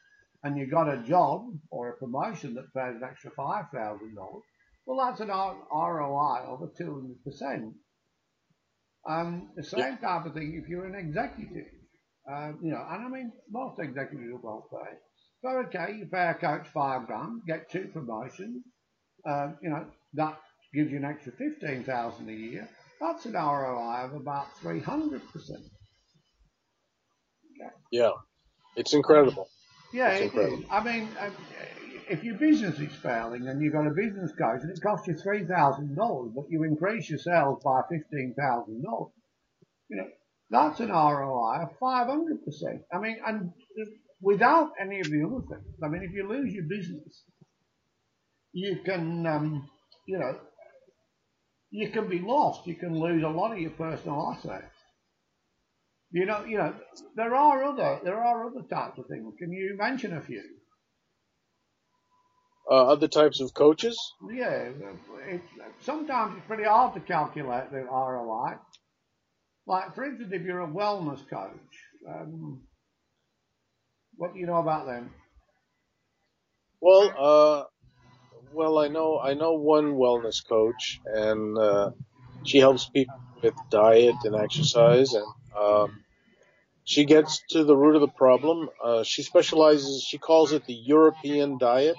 and 0.44 0.58
you 0.58 0.67
got 0.67 0.88
a 0.88 1.03
job 1.03 1.46
or 1.72 1.89
a 1.89 1.98
promotion 1.98 2.53
that 2.56 2.74
pays 2.74 2.96
an 2.96 3.03
extra 3.03 3.32
five 3.32 3.65
thousand 3.74 4.15
dollars. 4.15 4.44
Well, 4.86 5.06
that's 5.06 5.20
an 5.22 5.29
ROI 5.29 6.46
over 6.48 6.72
two 6.77 6.94
hundred 6.94 7.24
percent. 7.24 7.74
Um, 9.08 9.50
the 9.56 9.63
same 9.63 9.98
type 9.98 10.25
of 10.25 10.34
thing 10.34 10.60
if 10.62 10.70
you're 10.70 10.86
an 10.86 10.96
executive. 10.96 11.65
Uh, 12.29 12.51
you 12.62 12.72
know, 12.72 12.86
and 12.89 13.06
I 13.06 13.10
mean, 13.10 13.32
most 13.50 13.79
executives 13.79 14.34
are 14.34 14.39
well 14.41 14.67
paid. 14.70 14.98
So, 15.41 15.50
okay, 15.67 15.96
you 15.98 16.08
pay 16.08 16.27
a 16.27 16.34
coach 16.34 16.67
five 16.74 17.08
grand, 17.08 17.41
get 17.48 17.72
two 17.72 17.89
promotions. 17.94 18.63
Uh, 19.25 19.51
you 19.62 19.70
know, 19.70 19.86
that 20.15 20.39
gives 20.74 20.91
you 20.91 20.98
an 20.98 21.06
extra 21.06 21.32
15000 21.32 22.27
a 22.27 22.32
year. 22.32 22.70
That's 23.00 23.25
an 23.25 23.34
ROI 23.34 24.06
of 24.06 24.13
about 24.15 24.48
300%. 24.62 25.22
Okay. 25.22 25.62
Yeah, 27.91 28.12
it's 28.75 28.94
incredible. 28.94 29.48
Yeah, 29.91 30.10
it's 30.10 30.24
incredible. 30.25 30.60
Is. 30.60 30.65
I 30.72 30.84
mean, 30.84 31.10
uh, 31.20 31.29
if 32.10 32.24
your 32.24 32.36
business 32.36 32.79
is 32.79 32.94
failing 32.94 33.48
and 33.48 33.62
you've 33.62 33.74
got 33.74 33.88
a 33.88 33.91
business 33.91 34.32
coach 34.38 34.62
and 34.62 34.72
it 34.72 34.82
costs 34.82 35.08
you 35.08 35.15
three 35.15 35.46
thousand 35.46 35.96
dollars, 35.96 36.32
but 36.36 36.46
you 36.50 36.63
increase 36.63 37.10
your 37.10 37.20
sales 37.20 37.62
by 37.63 37.82
fifteen 37.89 38.36
thousand 38.39 38.84
dollars, 38.84 39.12
you 39.89 39.98
know 39.98 40.08
that's 40.50 40.79
an 40.79 40.89
ROI 40.89 41.63
of 41.63 41.70
five 41.79 42.08
hundred 42.08 42.44
percent. 42.46 42.82
I 42.94 43.00
mean, 43.00 43.17
and 43.25 43.51
without 44.22 44.72
any 44.79 45.00
of 45.00 45.10
the 45.10 45.24
other 45.24 45.41
things. 45.48 45.75
I 45.84 45.88
mean, 45.88 46.03
if 46.03 46.12
you 46.12 46.27
lose 46.27 46.53
your 46.53 46.63
business, 46.63 47.24
you 48.53 48.79
can, 48.84 49.25
um, 49.27 49.70
you 50.08 50.17
know, 50.17 50.38
you 51.70 51.89
can 51.89 52.08
be 52.08 52.20
lost. 52.20 52.65
You 52.65 52.75
can 52.75 53.00
lose 53.00 53.24
a 53.24 53.27
lot 53.27 53.51
of 53.51 53.60
your 53.60 53.72
personal 53.72 54.36
assets. 54.36 54.74
You 56.11 56.25
know, 56.25 56.45
you 56.45 56.57
know, 56.57 56.73
there 57.15 57.35
are 57.35 57.63
other 57.63 57.99
there 58.03 58.23
are 58.23 58.47
other 58.47 58.61
types 58.69 58.97
of 58.97 59.07
things. 59.07 59.33
Can 59.37 59.51
you 59.51 59.75
mention 59.77 60.13
a 60.13 60.21
few? 60.21 60.43
uh, 62.69 62.87
other 62.87 63.07
types 63.07 63.39
of 63.39 63.53
coaches? 63.53 63.97
Yeah, 64.29 64.69
sometimes 65.81 66.37
it's 66.37 66.47
pretty 66.47 66.63
hard 66.63 66.93
to 66.95 66.99
calculate 66.99 67.71
the 67.71 67.83
ROI. 67.83 68.55
Like, 69.65 69.95
for 69.95 70.05
instance, 70.05 70.31
if 70.31 70.43
you're 70.43 70.61
a 70.61 70.67
wellness 70.67 71.27
coach, 71.29 71.75
um, 72.07 72.61
what 74.15 74.33
do 74.33 74.39
you 74.39 74.47
know 74.47 74.57
about 74.57 74.85
them? 74.85 75.11
Well, 76.79 77.13
uh, 77.17 77.63
well, 78.53 78.77
I 78.77 78.87
know 78.87 79.19
I 79.19 79.33
know 79.33 79.53
one 79.53 79.93
wellness 79.93 80.47
coach, 80.47 80.99
and 81.05 81.57
uh, 81.57 81.91
she 82.43 82.59
helps 82.59 82.89
people 82.89 83.15
with 83.43 83.55
diet 83.69 84.15
and 84.23 84.35
exercise, 84.35 85.13
and 85.13 85.25
um, 85.57 86.03
she 86.83 87.05
gets 87.05 87.43
to 87.49 87.63
the 87.63 87.75
root 87.75 87.95
of 87.95 88.01
the 88.01 88.07
problem. 88.07 88.69
Uh, 88.81 89.03
she 89.03 89.23
specializes. 89.23 90.03
She 90.03 90.17
calls 90.17 90.53
it 90.53 90.65
the 90.65 90.73
European 90.73 91.57
diet. 91.57 91.97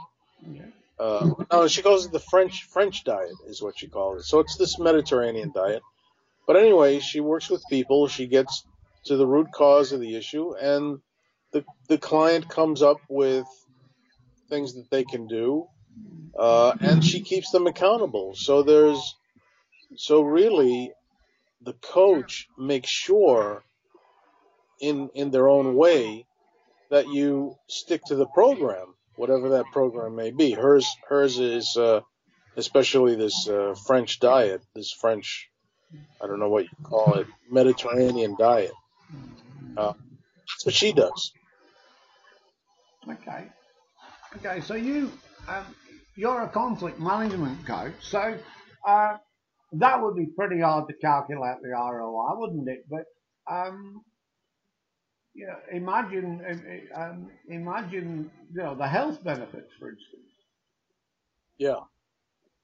Uh, 0.98 1.30
no, 1.52 1.68
she 1.68 1.82
calls 1.82 2.06
it 2.06 2.12
the 2.12 2.18
French 2.18 2.64
French 2.64 3.04
diet 3.04 3.36
is 3.46 3.62
what 3.62 3.78
she 3.78 3.86
calls 3.86 4.22
it. 4.22 4.24
So 4.24 4.40
it's 4.40 4.56
this 4.56 4.78
Mediterranean 4.78 5.52
diet. 5.54 5.82
But 6.46 6.56
anyway, 6.56 7.00
she 7.00 7.20
works 7.20 7.50
with 7.50 7.62
people. 7.70 8.08
She 8.08 8.26
gets 8.26 8.64
to 9.04 9.16
the 9.16 9.26
root 9.26 9.48
cause 9.52 9.92
of 9.92 10.00
the 10.00 10.16
issue, 10.16 10.56
and 10.56 11.00
the 11.52 11.64
the 11.88 11.98
client 11.98 12.48
comes 12.48 12.82
up 12.82 12.98
with 13.08 13.46
things 14.48 14.74
that 14.74 14.90
they 14.90 15.04
can 15.04 15.26
do, 15.26 15.66
uh, 16.38 16.72
and 16.80 17.04
she 17.04 17.20
keeps 17.20 17.50
them 17.50 17.66
accountable. 17.66 18.34
So 18.34 18.62
there's 18.62 19.14
so 19.96 20.22
really 20.22 20.92
the 21.62 21.72
coach 21.74 22.48
makes 22.56 22.88
sure 22.88 23.62
in 24.80 25.10
in 25.14 25.30
their 25.30 25.48
own 25.48 25.74
way 25.74 26.26
that 26.90 27.08
you 27.08 27.54
stick 27.68 28.02
to 28.06 28.14
the 28.14 28.26
program, 28.26 28.94
whatever 29.16 29.50
that 29.50 29.66
program 29.72 30.16
may 30.16 30.30
be. 30.30 30.52
Hers 30.52 30.86
hers 31.08 31.38
is 31.38 31.76
uh, 31.76 32.00
especially 32.56 33.16
this 33.16 33.48
uh, 33.48 33.74
French 33.86 34.20
diet, 34.20 34.62
this 34.74 34.92
French 34.92 35.48
I 36.20 36.26
don't 36.26 36.38
know 36.38 36.48
what 36.48 36.64
you 36.64 36.76
call 36.82 37.14
it, 37.14 37.26
Mediterranean 37.50 38.36
diet. 38.38 38.72
Uh, 39.76 39.94
that's 39.94 40.66
what 40.66 40.74
she 40.74 40.92
does. 40.92 41.32
Okay. 43.08 43.44
Okay, 44.36 44.60
so 44.60 44.74
you 44.74 45.10
um, 45.48 45.64
you're 46.14 46.42
a 46.42 46.48
conflict 46.48 47.00
management 47.00 47.66
coach, 47.66 47.94
so 48.02 48.36
uh, 48.86 49.16
that 49.72 50.02
would 50.02 50.16
be 50.16 50.26
pretty 50.26 50.60
hard 50.60 50.88
to 50.88 50.94
calculate 50.94 51.58
the 51.62 51.74
ROI, 51.74 52.38
wouldn't 52.38 52.68
it? 52.68 52.84
But 52.88 53.06
um, 53.50 54.04
you 55.34 55.46
know, 55.46 55.58
imagine 55.72 56.88
um, 56.94 57.30
imagine 57.48 58.30
you 58.52 58.62
know 58.62 58.74
the 58.74 58.86
health 58.88 59.22
benefits, 59.22 59.72
for 59.78 59.90
instance. 59.90 60.30
Yeah, 61.58 61.80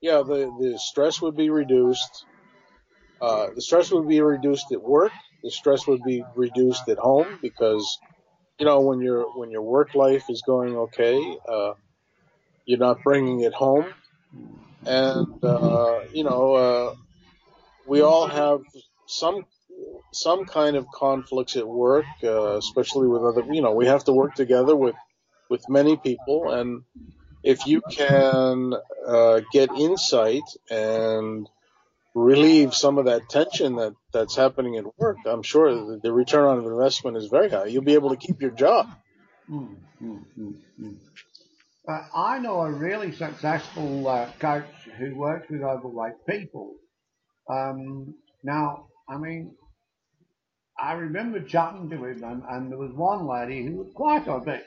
yeah. 0.01 0.23
The 0.23 0.55
the 0.61 0.79
stress 0.79 1.21
would 1.23 1.37
be 1.37 1.51
reduced. 1.51 2.27
Uh, 3.21 3.49
the 3.55 3.63
stress 3.63 3.93
would 3.93 4.09
be 4.09 4.21
reduced 4.21 4.73
at 4.73 4.83
work. 4.83 5.13
The 5.43 5.51
stress 5.51 5.87
would 5.87 6.03
be 6.05 6.25
reduced 6.37 6.89
at 6.89 6.99
home 6.99 7.39
because 7.43 7.99
you 8.59 8.67
know 8.67 8.81
when 8.83 9.01
your 9.01 9.37
when 9.39 9.51
your 9.51 9.63
work 9.63 9.95
life 9.95 10.25
is 10.31 10.43
going 10.43 10.77
okay, 10.77 11.39
uh, 11.49 11.75
you're 12.67 12.79
not 12.79 13.03
bringing 13.05 13.41
it 13.41 13.55
home, 13.55 13.95
and 14.87 15.27
uh, 15.43 16.01
you 16.13 16.25
know 16.25 16.55
uh, 16.55 16.95
we 17.87 18.03
all 18.03 18.27
have 18.27 18.61
some 19.07 19.45
some 20.13 20.45
kind 20.45 20.77
of 20.77 20.87
conflicts 20.95 21.57
at 21.57 21.67
work, 21.67 22.07
uh, 22.23 22.57
especially 22.57 23.09
with 23.09 23.23
other. 23.23 23.45
You 23.53 23.63
know, 23.63 23.73
we 23.73 23.87
have 23.87 24.05
to 24.05 24.13
work 24.13 24.35
together 24.35 24.77
with 24.77 24.95
with 25.49 25.69
many 25.69 25.97
people, 25.97 26.51
and 26.51 26.83
if 27.43 27.67
you 27.67 27.83
can 27.91 28.75
uh, 29.07 29.41
get 29.53 29.71
insight 29.73 30.43
and 30.71 31.49
relieve 32.15 32.75
some 32.75 32.99
of 32.99 33.07
that 33.07 33.29
tension 33.29 33.77
that 33.77 33.95
that's 34.13 34.37
happening 34.37 34.77
at 34.77 34.99
work, 34.99 35.19
I'm 35.27 35.43
sure 35.43 35.75
the, 35.75 36.01
the 36.03 36.13
return 36.13 36.45
on 36.45 36.65
investment 36.65 37.17
is 37.17 37.27
very 37.27 37.51
high. 37.51 37.67
You'll 37.67 37.83
be 37.83 37.95
able 37.95 38.11
to 38.11 38.17
keep 38.17 38.41
your 38.41 38.53
job. 38.53 38.89
Mm, 39.51 39.77
mm, 40.03 40.25
mm, 40.39 40.55
uh, 41.87 42.05
I 42.15 42.39
know 42.39 42.61
a 42.61 42.71
really 42.71 43.13
successful 43.13 44.09
uh, 44.09 44.31
coach 44.39 44.65
who 44.99 45.15
works 45.15 45.51
with 45.51 45.63
overweight 45.63 46.15
people. 46.29 46.77
Um, 47.51 48.15
now, 48.43 48.87
I 49.09 49.19
mean, 49.19 49.55
I 50.79 50.95
remember 50.95 51.41
chatting 51.41 51.91
to 51.91 52.05
him, 52.05 52.25
and, 52.25 52.43
and 52.49 52.71
there 52.71 52.79
was 52.79 52.93
one 52.93 53.27
lady 53.27 53.65
who 53.65 53.77
was 53.77 53.93
quite 53.95 54.27
obese. 54.29 54.63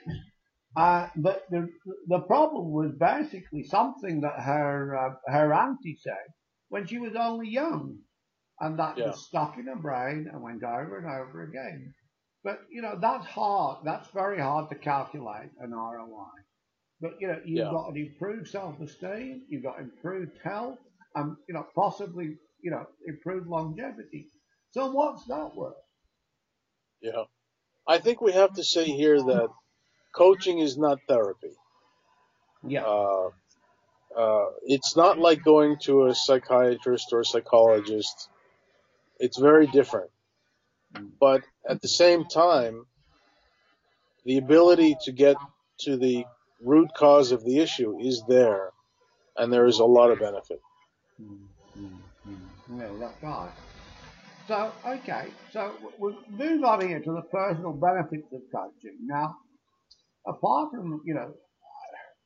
Uh, 0.76 1.08
but 1.16 1.44
the 1.50 1.68
the 2.08 2.20
problem 2.20 2.72
was 2.72 2.92
basically 3.00 3.64
something 3.64 4.22
that 4.22 4.40
her 4.40 4.96
uh, 4.96 5.16
her 5.32 5.52
auntie 5.52 5.98
said 6.00 6.28
when 6.70 6.86
she 6.86 7.00
was 7.00 7.16
only 7.16 7.50
young, 7.50 7.98
and 8.60 8.78
that 8.78 8.96
yeah. 8.96 9.08
was 9.08 9.26
stuck 9.26 9.58
in 9.58 9.66
her 9.66 9.76
brain 9.76 10.30
and 10.32 10.42
went 10.42 10.64
over 10.64 11.00
and 11.00 11.08
over 11.08 11.44
again. 11.44 11.94
But 12.44 12.60
you 12.70 12.84
know 12.84 12.96
that's 13.02 13.26
hard. 13.26 13.80
That's 13.86 14.08
very 14.12 14.40
hard 14.40 14.70
to 14.70 14.76
calculate 14.76 15.50
an 15.60 15.72
ROI. 15.72 16.47
But 17.00 17.12
you 17.20 17.28
know 17.28 17.40
you've 17.46 17.58
yeah. 17.66 17.72
got 17.72 17.90
an 17.90 17.98
improved 17.98 18.48
self-esteem, 18.48 19.44
you've 19.50 19.64
got 19.64 19.80
improved 19.80 20.38
health, 20.44 20.80
and 21.16 21.36
you 21.48 21.54
know 21.54 21.66
possibly 21.76 22.38
you 22.62 22.72
know 22.72 22.86
improved 23.06 23.48
longevity. 23.48 24.30
So 24.72 24.92
what's 24.92 25.26
that 25.26 25.56
worth? 25.56 25.76
Yeah. 27.02 27.24
I 27.88 28.00
think 28.00 28.22
we 28.22 28.34
have 28.34 28.54
to 28.54 28.64
say 28.64 28.86
here 28.86 29.22
that 29.22 29.50
coaching 30.14 30.60
is 30.60 30.78
not 30.78 31.00
therapy. 31.08 31.54
Yeah. 32.68 32.84
Uh, 32.84 33.30
uh, 34.18 34.46
it's 34.64 34.96
not 34.96 35.20
like 35.20 35.44
going 35.44 35.78
to 35.84 36.08
a 36.08 36.16
psychiatrist 36.16 37.14
or 37.14 37.22
a 37.22 37.26
psychologist. 37.26 38.30
It's 39.20 39.38
very 39.38 39.68
different. 39.68 40.10
But 41.20 41.44
at 41.70 41.82
the 41.82 41.88
same 41.88 42.26
time, 42.26 42.86
the 44.26 44.38
ability 44.38 44.98
to 45.04 45.12
get 45.12 45.38
to 45.82 45.98
the 45.98 46.26
root 46.64 46.90
cause 46.96 47.32
of 47.32 47.44
the 47.44 47.60
issue 47.60 48.00
is 48.00 48.24
there, 48.28 48.72
and 49.36 49.52
there 49.52 49.66
is 49.66 49.80
a 49.80 49.86
lot 49.86 50.12
of 50.12 50.20
benefit. 50.20 50.60
Mm-hmm. 51.22 52.80
Yeah, 52.80 52.90
that's 53.00 53.24
right. 53.24 53.52
So, 54.48 54.72
okay, 54.86 55.28
so 55.52 55.74
we'll 56.00 56.16
move 56.30 56.64
on 56.64 56.88
here 56.88 57.00
to 57.00 57.12
the 57.12 57.22
personal 57.24 57.74
benefits 57.74 58.32
of 58.34 58.42
coaching. 58.54 58.98
Now, 59.06 59.36
apart 60.26 60.72
from, 60.72 61.02
you 61.06 61.14
know, 61.14 61.34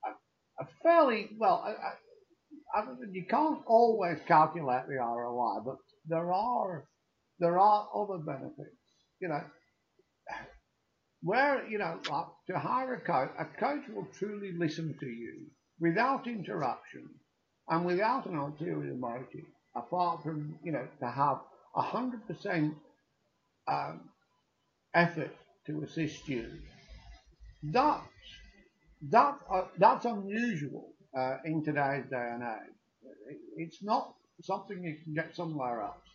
a, 0.06 0.64
a 0.64 0.68
fairly, 0.84 1.30
well, 1.40 1.64
I, 1.66 2.80
I, 2.80 2.86
you 3.12 3.26
can't 3.30 3.60
always 3.66 4.20
calculate 4.28 4.88
the 4.88 4.96
ROI, 4.96 5.62
but 5.66 5.78
there 6.08 6.32
are, 6.32 6.86
there 7.40 7.60
are 7.60 7.88
other 7.96 8.18
benefits, 8.20 8.78
you 9.20 9.28
know, 9.28 9.42
where, 11.24 11.68
you 11.68 11.78
know, 11.78 12.00
like 12.10 12.25
to 12.50 12.58
hire 12.60 12.96
a 12.96 13.01
coach, 13.01 13.30
a 13.38 13.46
coach 13.60 13.84
will 13.94 14.08
truly 14.18 14.51
listen 14.54 14.96
to 15.00 15.06
you 15.06 15.46
without 15.80 16.28
interruption 16.28 17.10
and 17.70 17.86
without 17.86 18.25
an 18.25 18.38
ulterior 18.38 18.96
motive, 18.96 19.46
apart 19.75 20.24
from, 20.24 20.58
you 20.63 20.72
know, 20.72 20.88
to 21.00 21.08
have 21.08 21.40
100% 21.75 22.75
um, 23.68 24.10
effort 24.94 25.36
to 25.68 25.84
assist 25.84 26.28
you. 26.28 26.48
That's, 27.63 28.01
that, 29.10 29.38
uh, 29.50 29.63
that's 29.78 30.06
unusual 30.06 30.94
uh, 31.18 31.38
in 31.46 31.63
today's 31.63 32.06
day 32.10 32.30
and 32.34 32.44
age. 32.44 33.38
It's 33.58 33.84
not 33.84 34.13
something 34.42 34.84
you 34.84 34.98
can 35.04 35.13
get 35.13 35.36
somewhere 35.36 35.82
else, 35.82 36.10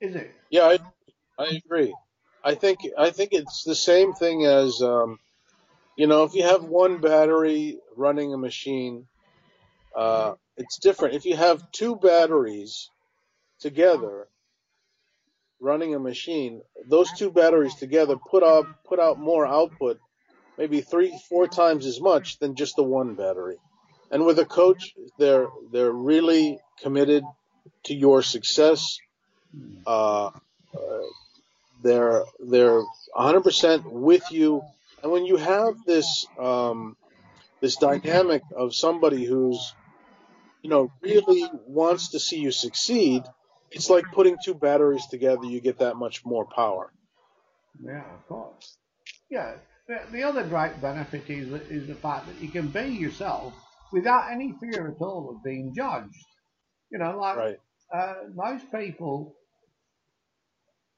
is 0.00 0.14
it? 0.14 0.32
Yeah, 0.50 0.64
I, 0.64 0.78
I 1.42 1.60
agree. 1.66 1.94
I 2.44 2.54
think 2.54 2.80
I 2.96 3.10
think 3.10 3.32
it's 3.32 3.64
the 3.64 3.74
same 3.74 4.12
thing 4.12 4.44
as 4.44 4.80
um, 4.82 5.18
you 5.96 6.06
know 6.06 6.24
if 6.24 6.34
you 6.34 6.44
have 6.44 6.64
one 6.64 7.00
battery 7.00 7.78
running 7.96 8.32
a 8.32 8.38
machine, 8.38 9.06
uh, 9.94 10.34
it's 10.56 10.78
different. 10.78 11.14
If 11.14 11.24
you 11.24 11.36
have 11.36 11.70
two 11.72 11.96
batteries 11.96 12.90
together 13.60 14.28
running 15.60 15.94
a 15.94 15.98
machine, 15.98 16.62
those 16.86 17.10
two 17.12 17.30
batteries 17.30 17.74
together 17.74 18.16
put 18.16 18.42
out 18.42 18.66
put 18.84 19.00
out 19.00 19.18
more 19.18 19.46
output, 19.46 19.98
maybe 20.56 20.80
three, 20.80 21.18
four 21.28 21.48
times 21.48 21.86
as 21.86 22.00
much 22.00 22.38
than 22.38 22.54
just 22.54 22.76
the 22.76 22.82
one 22.82 23.14
battery. 23.14 23.56
And 24.10 24.24
with 24.24 24.38
a 24.38 24.44
coach, 24.44 24.94
they're 25.18 25.48
they're 25.72 25.92
really 25.92 26.58
committed 26.82 27.24
to 27.84 27.94
your 27.94 28.22
success. 28.22 28.98
Uh, 29.86 30.26
uh, 30.26 31.08
they're 31.82 32.24
they're 32.40 32.82
100% 33.16 33.82
with 33.84 34.30
you. 34.30 34.62
And 35.02 35.12
when 35.12 35.24
you 35.24 35.36
have 35.36 35.74
this 35.86 36.26
um, 36.38 36.96
this 37.60 37.76
dynamic 37.76 38.42
of 38.56 38.74
somebody 38.74 39.24
who's 39.24 39.74
you 40.62 40.70
know 40.70 40.92
really 41.02 41.48
wants 41.66 42.10
to 42.10 42.20
see 42.20 42.38
you 42.38 42.50
succeed, 42.50 43.22
it's 43.70 43.90
like 43.90 44.04
putting 44.12 44.36
two 44.44 44.54
batteries 44.54 45.06
together. 45.06 45.44
You 45.44 45.60
get 45.60 45.78
that 45.78 45.96
much 45.96 46.24
more 46.24 46.46
power. 46.46 46.92
Yeah, 47.80 48.04
of 48.14 48.26
course. 48.26 48.76
Yeah, 49.30 49.54
the 50.12 50.22
other 50.22 50.44
great 50.44 50.80
benefit 50.80 51.28
is, 51.28 51.48
is 51.70 51.86
the 51.86 51.94
fact 51.94 52.26
that 52.26 52.40
you 52.42 52.50
can 52.50 52.68
be 52.68 52.88
yourself 52.88 53.54
without 53.92 54.30
any 54.30 54.54
fear 54.60 54.88
at 54.88 55.00
all 55.02 55.30
of 55.30 55.42
being 55.44 55.74
judged. 55.74 56.24
You 56.90 56.98
know, 56.98 57.18
like 57.18 57.36
Right. 57.36 57.58
uh, 57.94 58.14
most 58.34 58.70
people, 58.72 59.34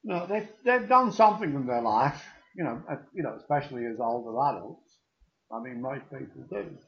know, 0.05 0.27
they've, 0.27 0.49
they've 0.65 0.89
done 0.89 1.13
something 1.13 1.55
in 1.55 1.67
their 1.67 1.83
life, 1.83 2.25
you 2.57 2.65
know, 2.65 2.83
uh, 2.91 2.97
you 3.15 3.23
know, 3.23 3.37
especially 3.39 3.87
as 3.87 4.01
older 4.01 4.31
adults. 4.31 4.97
I 5.53 5.61
mean, 5.61 5.83
most 5.83 6.03
people 6.11 6.47
do. 6.51 6.79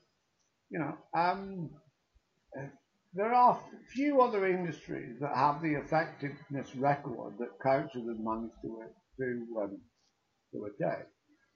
You 0.70 0.78
know, 0.78 0.96
um, 1.14 1.70
there 3.14 3.32
are 3.32 3.60
few 3.92 4.22
other 4.22 4.46
industries 4.46 5.18
that 5.20 5.36
have 5.36 5.60
the 5.60 5.74
effectiveness 5.74 6.74
record 6.74 7.34
that 7.38 7.58
coaches 7.62 8.08
have 8.08 8.18
managed 8.18 8.54
to 8.62 8.84
to 9.18 9.46
um, 9.62 9.80
to 10.52 10.64
attain. 10.64 11.04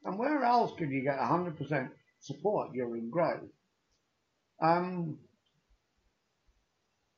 And 0.04 0.18
where 0.18 0.44
else 0.44 0.72
can 0.76 0.90
you 0.90 1.02
get 1.02 1.18
100% 1.18 1.90
support 2.20 2.72
during 2.72 3.10
growth? 3.10 3.50
Um, 4.62 5.18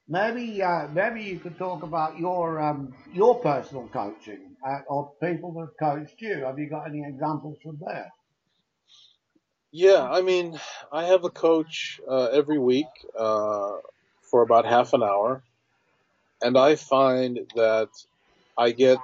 maybe 0.08 0.62
uh, 0.62 0.88
maybe 0.88 1.22
you 1.22 1.38
could 1.40 1.58
talk 1.58 1.82
about 1.82 2.18
your 2.18 2.60
um, 2.60 2.94
your 3.12 3.40
personal 3.40 3.88
coaching 3.88 4.56
uh, 4.66 4.80
or 4.88 5.14
people 5.22 5.52
that 5.54 5.68
have 5.68 5.76
coached 5.78 6.20
you. 6.20 6.44
Have 6.44 6.58
you 6.58 6.68
got 6.70 6.88
any 6.88 7.04
examples 7.06 7.58
from 7.62 7.78
there? 7.86 8.10
Yeah, 9.72 10.08
I 10.08 10.22
mean, 10.22 10.58
I 10.92 11.04
have 11.06 11.24
a 11.24 11.30
coach 11.30 12.00
uh, 12.08 12.26
every 12.32 12.58
week 12.58 12.86
uh, 13.18 13.78
for 14.30 14.42
about 14.42 14.64
half 14.66 14.92
an 14.92 15.02
hour, 15.02 15.44
and 16.42 16.58
I 16.58 16.76
find 16.76 17.38
that 17.54 17.90
I 18.56 18.72
get 18.72 19.02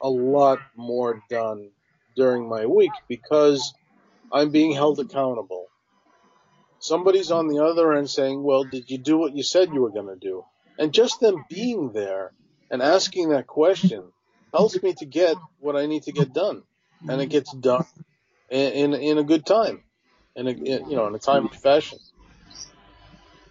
a 0.00 0.10
lot 0.10 0.60
more 0.76 1.22
done 1.28 1.72
during 2.16 2.48
my 2.48 2.66
week 2.66 2.96
because 3.08 3.74
I'm 4.32 4.50
being 4.52 4.72
held 4.72 5.00
accountable. 5.00 5.63
Somebody's 6.84 7.30
on 7.30 7.48
the 7.48 7.64
other 7.64 7.94
end 7.94 8.10
saying, 8.10 8.42
well, 8.42 8.64
did 8.64 8.90
you 8.90 8.98
do 8.98 9.16
what 9.16 9.34
you 9.34 9.42
said 9.42 9.72
you 9.72 9.80
were 9.80 9.90
going 9.90 10.08
to 10.08 10.16
do? 10.16 10.44
And 10.78 10.92
just 10.92 11.18
them 11.18 11.42
being 11.48 11.92
there 11.92 12.34
and 12.70 12.82
asking 12.82 13.30
that 13.30 13.46
question 13.46 14.12
helps 14.52 14.82
me 14.82 14.92
to 14.92 15.06
get 15.06 15.38
what 15.60 15.76
I 15.76 15.86
need 15.86 16.02
to 16.02 16.12
get 16.12 16.34
done. 16.34 16.62
And 17.08 17.22
it 17.22 17.30
gets 17.30 17.54
done 17.54 17.86
in, 18.50 18.92
in, 18.92 18.94
in 18.94 19.16
a 19.16 19.24
good 19.24 19.46
time, 19.46 19.82
in 20.36 20.46
a, 20.46 20.50
in, 20.50 20.90
you 20.90 20.96
know, 20.96 21.06
in 21.06 21.14
a 21.14 21.18
timely 21.18 21.56
fashion. 21.56 21.98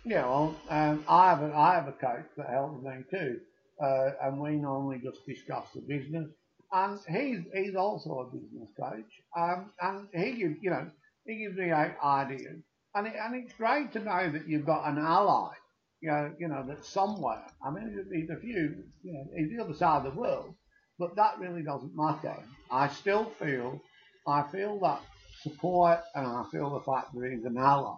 Yeah, 0.05 0.27
well, 0.27 0.55
um, 0.69 1.03
I 1.07 1.29
have 1.29 1.41
a, 1.41 1.55
I 1.55 1.73
have 1.73 1.87
a 1.87 1.93
coach 1.93 2.27
that 2.37 2.49
helps 2.51 2.83
me 2.83 3.03
too, 3.09 3.39
uh, 3.81 4.11
and 4.21 4.39
we 4.39 4.57
normally 4.57 5.01
just 5.03 5.25
discuss 5.25 5.65
the 5.73 5.81
business. 5.81 6.29
And 6.71 6.99
he's 7.09 7.39
he's 7.55 7.75
also 7.75 8.19
a 8.19 8.35
business 8.35 8.69
coach, 8.79 9.11
um, 9.35 9.71
and 9.81 10.07
he 10.13 10.33
gives 10.33 10.57
you 10.61 10.69
know 10.69 10.91
he 11.25 11.37
gives 11.37 11.57
me 11.57 11.71
ideas, 11.71 12.61
and 12.95 13.07
it, 13.07 13.13
and 13.19 13.35
it's 13.35 13.53
great 13.53 13.91
to 13.93 14.00
know 14.00 14.31
that 14.31 14.47
you've 14.47 14.65
got 14.65 14.88
an 14.88 14.97
ally, 14.97 15.53
you 16.01 16.12
know, 16.12 16.33
you 16.39 16.47
know 16.47 16.65
that 16.67 16.85
somewhere. 16.85 17.45
I 17.65 17.71
mean, 17.71 18.05
he's 18.13 18.29
a 18.29 18.39
few, 18.39 18.83
you 19.03 19.13
know, 19.13 19.25
he's 19.35 19.55
the 19.55 19.63
other 19.63 19.73
side 19.73 20.05
of 20.05 20.13
the 20.13 20.19
world, 20.19 20.53
but 21.00 21.15
that 21.15 21.39
really 21.39 21.63
doesn't 21.63 21.95
matter. 21.95 22.35
I 22.71 22.88
still 22.89 23.25
feel, 23.39 23.81
I 24.27 24.43
feel 24.51 24.79
that 24.81 25.01
support, 25.41 26.01
and 26.15 26.25
I 26.25 26.45
feel 26.51 26.69
the 26.71 26.91
fact 26.91 27.13
that 27.13 27.31
he's 27.31 27.45
an 27.45 27.57
ally. 27.57 27.95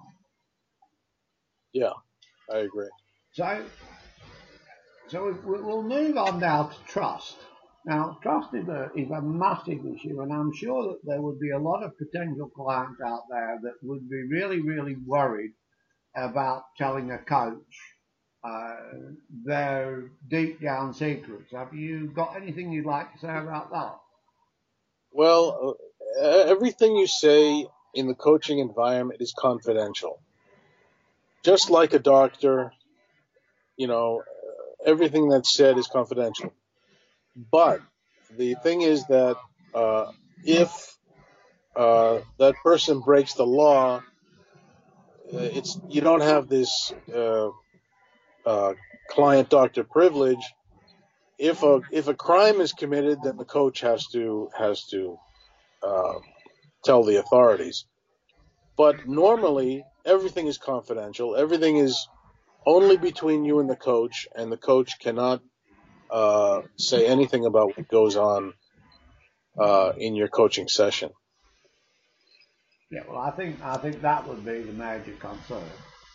Yeah, 1.73 1.93
I 2.51 2.59
agree. 2.59 2.87
So, 3.33 3.65
so 5.07 5.37
we'll 5.43 5.83
move 5.83 6.17
on 6.17 6.39
now 6.39 6.63
to 6.63 6.77
trust. 6.87 7.35
Now, 7.85 8.17
trust 8.23 8.53
is 8.55 8.67
a, 8.67 8.89
is 8.95 9.11
a 9.11 9.21
massive 9.21 9.85
issue, 9.85 10.21
and 10.21 10.33
I'm 10.33 10.51
sure 10.53 10.83
that 10.89 10.99
there 11.03 11.21
would 11.21 11.39
be 11.39 11.51
a 11.51 11.59
lot 11.59 11.83
of 11.83 11.97
potential 11.97 12.49
clients 12.49 12.99
out 12.99 13.23
there 13.29 13.59
that 13.61 13.75
would 13.83 14.09
be 14.09 14.23
really, 14.23 14.59
really 14.59 14.95
worried 15.05 15.51
about 16.15 16.63
telling 16.77 17.11
a 17.11 17.19
coach 17.19 17.61
uh, 18.43 18.75
their 19.43 20.09
deep 20.27 20.61
down 20.61 20.95
secrets. 20.95 21.51
Have 21.51 21.75
you 21.75 22.07
got 22.07 22.35
anything 22.35 22.71
you'd 22.71 22.87
like 22.87 23.13
to 23.13 23.19
say 23.19 23.37
about 23.37 23.69
that? 23.71 23.99
Well, 25.11 25.77
uh, 26.19 26.27
everything 26.47 26.95
you 26.95 27.07
say 27.07 27.67
in 27.93 28.07
the 28.07 28.15
coaching 28.15 28.59
environment 28.59 29.21
is 29.21 29.33
confidential. 29.37 30.19
Just 31.43 31.69
like 31.69 31.93
a 31.93 31.99
doctor, 31.99 32.73
you 33.77 33.87
know, 33.87 34.21
uh, 34.21 34.89
everything 34.89 35.29
that's 35.29 35.55
said 35.55 35.77
is 35.77 35.87
confidential. 35.87 36.51
But 37.35 37.81
the 38.37 38.55
thing 38.63 38.81
is 38.81 39.05
that 39.07 39.37
uh, 39.73 40.11
if 40.43 40.97
uh, 41.75 42.19
that 42.39 42.55
person 42.63 43.01
breaks 43.01 43.33
the 43.33 43.45
law, 43.45 43.97
uh, 43.97 44.01
it's 45.37 45.77
you 45.89 46.01
don't 46.01 46.21
have 46.21 46.47
this 46.47 46.93
uh, 47.13 47.49
uh, 48.45 48.73
client 49.09 49.49
doctor 49.49 49.83
privilege. 49.83 50.43
If 51.37 51.63
a 51.63 51.81
if 51.91 52.07
a 52.07 52.13
crime 52.13 52.61
is 52.61 52.71
committed, 52.71 53.19
then 53.23 53.37
the 53.37 53.45
coach 53.45 53.81
has 53.81 54.07
to 54.13 54.49
has 54.57 54.85
to 54.91 55.17
tell 56.85 57.03
the 57.03 57.17
authorities. 57.17 57.85
But 58.77 59.07
normally, 59.07 59.83
everything 60.05 60.47
is 60.47 60.57
confidential. 60.57 61.35
Everything 61.35 61.77
is 61.77 62.07
only 62.65 62.97
between 62.97 63.43
you 63.45 63.59
and 63.59 63.69
the 63.69 63.75
coach, 63.75 64.27
and 64.35 64.51
the 64.51 64.57
coach 64.57 64.99
cannot 64.99 65.41
uh, 66.15 66.61
say 66.77 67.07
anything 67.07 67.45
about 67.45 67.77
what 67.77 67.89
goes 67.89 68.15
on 68.15 68.53
uh, 69.59 69.93
in 69.97 70.15
your 70.15 70.29
coaching 70.29 70.67
session. 70.69 71.11
Yeah, 72.91 73.03
well, 73.09 73.19
I 73.19 73.31
think 73.31 73.61
I 73.61 73.77
think 73.77 74.01
that 74.01 74.27
would 74.27 74.45
be 74.45 74.61
the 74.61 74.73
major 74.73 75.13
concern. 75.19 75.69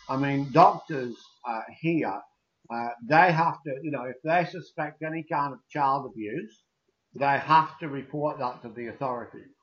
I 0.09 0.17
mean, 0.17 0.51
doctors 0.51 1.15
uh, 1.47 1.61
here, 1.79 2.21
uh, 2.73 2.89
they 3.09 3.31
have 3.31 3.57
to, 3.65 3.71
you 3.83 3.91
know, 3.91 4.05
if 4.05 4.17
they 4.23 4.45
suspect 4.49 5.03
any 5.03 5.23
kind 5.31 5.53
of 5.53 5.59
child 5.69 6.11
abuse, 6.11 6.63
they 7.19 7.37
have 7.39 7.77
to 7.79 7.87
report 7.89 8.39
that 8.39 8.61
to 8.63 8.69
the 8.69 8.87
authorities. 8.87 9.53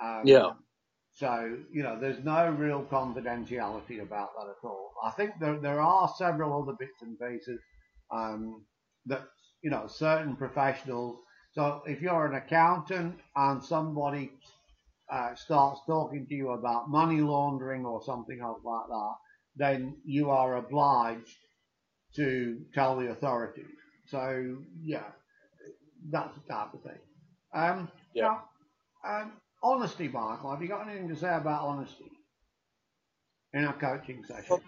Um, 0.00 0.22
Yeah. 0.24 0.52
So, 1.14 1.58
you 1.72 1.82
know, 1.82 1.98
there's 2.00 2.24
no 2.24 2.50
real 2.50 2.84
confidentiality 2.84 4.02
about 4.02 4.30
that 4.36 4.48
at 4.50 4.64
all. 4.68 4.92
I 5.04 5.10
think 5.12 5.32
there, 5.40 5.58
there 5.60 5.80
are 5.80 6.08
several 6.16 6.62
other 6.62 6.76
bits 6.78 7.02
and 7.02 7.18
pieces 7.18 7.60
um, 8.10 8.64
that, 9.06 9.22
you 9.62 9.70
know, 9.70 9.86
certain 9.86 10.36
professionals. 10.36 11.18
So 11.52 11.82
if 11.86 12.00
you're 12.00 12.26
an 12.26 12.34
accountant 12.34 13.20
and 13.36 13.62
somebody 13.64 14.32
uh, 15.12 15.34
starts 15.34 15.80
talking 15.86 16.26
to 16.28 16.34
you 16.34 16.50
about 16.50 16.90
money 16.90 17.20
laundering 17.20 17.84
or 17.86 18.02
something 18.04 18.40
else 18.40 18.60
like 18.64 18.86
that, 18.88 19.14
then 19.56 19.96
you 20.04 20.30
are 20.30 20.56
obliged 20.56 21.36
to 22.16 22.60
tell 22.74 22.96
the 22.98 23.10
authorities. 23.10 23.66
So, 24.08 24.58
yeah, 24.80 25.04
that's 26.10 26.34
the 26.36 26.52
type 26.54 26.74
of 26.74 26.82
thing. 26.82 26.98
Um, 27.54 27.90
Yeah. 28.14 28.24
Now, 28.24 28.44
um, 29.04 29.32
honesty, 29.62 30.08
Michael. 30.08 30.50
Have 30.50 30.62
you 30.62 30.68
got 30.68 30.88
anything 30.88 31.08
to 31.08 31.16
say 31.16 31.34
about 31.34 31.62
honesty 31.62 32.10
in 33.52 33.64
a 33.64 33.72
coaching 33.72 34.24
session? 34.24 34.60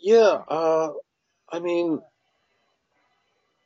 Yeah, 0.00 0.42
uh, 0.48 0.90
I 1.50 1.60
mean, 1.60 2.00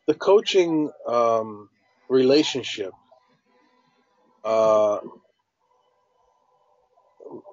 the 0.06 0.14
coaching 0.14 0.90
um, 1.06 1.68
relationship, 2.08 2.92
uh, 4.44 4.98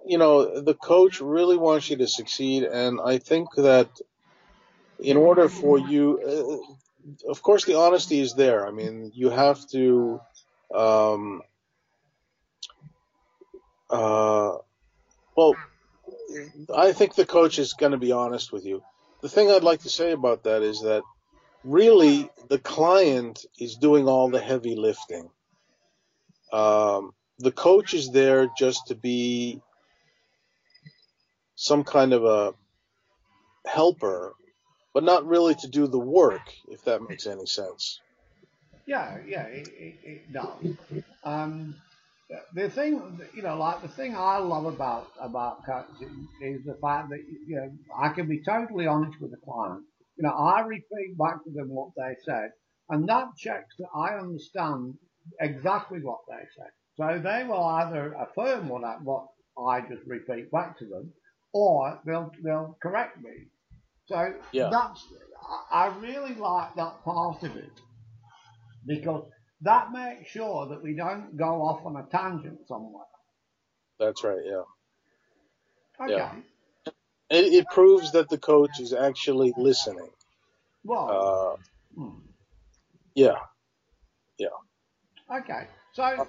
you 0.05 0.17
know, 0.17 0.61
the 0.61 0.73
coach 0.73 1.21
really 1.21 1.57
wants 1.57 1.89
you 1.89 1.97
to 1.97 2.07
succeed, 2.07 2.63
and 2.63 2.99
I 3.03 3.17
think 3.17 3.49
that 3.57 3.89
in 4.99 5.17
order 5.17 5.47
for 5.47 5.79
you, 5.79 6.19
uh, 7.25 7.29
of 7.29 7.41
course, 7.41 7.65
the 7.65 7.75
honesty 7.75 8.19
is 8.19 8.33
there. 8.33 8.67
I 8.67 8.71
mean, 8.71 9.11
you 9.13 9.29
have 9.29 9.65
to. 9.69 10.19
Um, 10.73 11.41
uh, 13.89 14.57
well, 15.35 15.55
I 16.75 16.91
think 16.91 17.15
the 17.15 17.25
coach 17.25 17.57
is 17.57 17.73
going 17.73 17.93
to 17.93 17.97
be 17.97 18.11
honest 18.11 18.51
with 18.51 18.65
you. 18.65 18.83
The 19.21 19.29
thing 19.29 19.51
I'd 19.51 19.63
like 19.63 19.81
to 19.81 19.89
say 19.89 20.11
about 20.11 20.43
that 20.43 20.61
is 20.61 20.81
that 20.81 21.03
really 21.63 22.29
the 22.47 22.59
client 22.59 23.45
is 23.59 23.75
doing 23.75 24.07
all 24.07 24.29
the 24.29 24.39
heavy 24.39 24.75
lifting. 24.75 25.29
Um, 26.53 27.13
the 27.37 27.51
coach 27.51 27.93
is 27.93 28.11
there 28.11 28.49
just 28.57 28.87
to 28.87 28.95
be 28.95 29.61
some 31.55 31.83
kind 31.83 32.13
of 32.13 32.23
a 32.23 32.53
helper, 33.65 34.33
but 34.93 35.03
not 35.03 35.27
really 35.27 35.55
to 35.55 35.67
do 35.67 35.87
the 35.87 35.99
work, 35.99 36.53
if 36.69 36.83
that 36.85 37.07
makes 37.07 37.27
any 37.27 37.45
sense. 37.45 37.99
Yeah, 38.85 39.17
yeah, 39.27 39.43
it, 39.43 39.67
it, 39.67 39.95
it 40.03 40.33
does. 40.33 41.03
Um, 41.23 41.75
the 42.53 42.69
thing, 42.69 43.19
you 43.33 43.41
know, 43.41 43.57
like 43.57 43.81
the 43.81 43.87
thing 43.87 44.15
I 44.15 44.37
love 44.37 44.65
about 44.65 45.07
about 45.19 45.65
coaching 45.65 46.27
is 46.41 46.63
the 46.63 46.77
fact 46.81 47.09
that 47.09 47.19
you 47.47 47.55
know 47.55 47.71
I 47.97 48.09
can 48.09 48.27
be 48.27 48.41
totally 48.43 48.85
honest 48.87 49.19
with 49.19 49.31
the 49.31 49.37
client. 49.37 49.83
You 50.17 50.23
know, 50.23 50.33
I 50.33 50.61
repeat 50.61 51.17
back 51.17 51.43
to 51.43 51.51
them 51.51 51.69
what 51.69 51.89
they 51.97 52.15
said, 52.25 52.51
and 52.89 53.07
that 53.09 53.29
checks 53.37 53.75
that 53.79 53.87
I 53.95 54.15
understand 54.19 54.95
exactly 55.39 55.99
what 56.01 56.19
they 56.27 56.43
say. 56.57 56.69
So 56.97 57.19
they 57.19 57.45
will 57.45 57.63
either 57.63 58.13
affirm 58.13 58.67
what 58.67 58.83
I, 58.83 58.97
what 59.01 59.27
I 59.57 59.81
just 59.81 60.05
repeat 60.05 60.51
back 60.51 60.77
to 60.79 60.85
them, 60.85 61.11
or 61.53 61.99
they'll 62.05 62.31
they'll 62.43 62.77
correct 62.81 63.21
me. 63.21 63.47
So 64.05 64.33
Yeah. 64.51 64.69
that's 64.69 65.03
I 65.71 65.85
I 65.85 65.97
really 65.99 66.35
like 66.35 66.75
that 66.75 67.03
part 67.03 67.43
of 67.43 67.55
it 67.55 67.71
because 68.85 69.25
that 69.61 69.91
makes 69.91 70.29
sure 70.29 70.67
that 70.67 70.81
we 70.81 70.93
don't 70.95 71.35
go 71.37 71.61
off 71.61 71.85
on 71.85 71.95
a 71.97 72.03
tangent 72.03 72.67
somewhere. 72.67 73.05
That's 73.99 74.23
right. 74.23 74.41
Yeah. 74.45 74.63
Okay. 76.01 76.13
Yeah. 76.13 76.31
It, 77.29 77.53
it 77.53 77.65
proves 77.73 78.11
that 78.13 78.29
the 78.29 78.37
coach 78.37 78.79
is 78.79 78.93
actually 78.93 79.53
listening. 79.57 80.09
Well, 80.83 81.57
Uh, 81.97 82.01
hmm. 82.01 82.19
yeah. 83.15 83.35
Okay, 85.31 85.67
so 85.93 86.27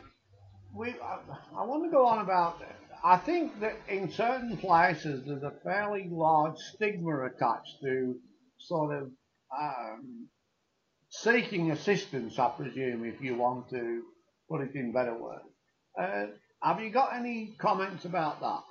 we, 0.74 0.90
I, 0.90 1.18
I 1.56 1.64
want 1.64 1.84
to 1.84 1.90
go 1.90 2.04
on 2.06 2.18
about. 2.18 2.62
I 3.02 3.16
think 3.16 3.58
that 3.60 3.76
in 3.88 4.12
certain 4.12 4.58
places 4.58 5.24
there's 5.26 5.42
a 5.42 5.54
fairly 5.64 6.08
large 6.10 6.58
stigma 6.58 7.24
attached 7.24 7.80
to 7.82 8.20
sort 8.58 8.94
of 8.94 9.10
um, 9.58 10.28
seeking 11.10 11.70
assistance. 11.70 12.38
I 12.38 12.48
presume, 12.48 13.04
if 13.04 13.20
you 13.20 13.36
want 13.36 13.68
to 13.70 14.02
put 14.48 14.62
it 14.62 14.74
in 14.74 14.92
better 14.92 15.14
words. 15.14 15.44
Uh, 15.98 16.26
have 16.62 16.80
you 16.80 16.90
got 16.90 17.14
any 17.14 17.54
comments 17.58 18.04
about 18.04 18.40
that? 18.40 18.64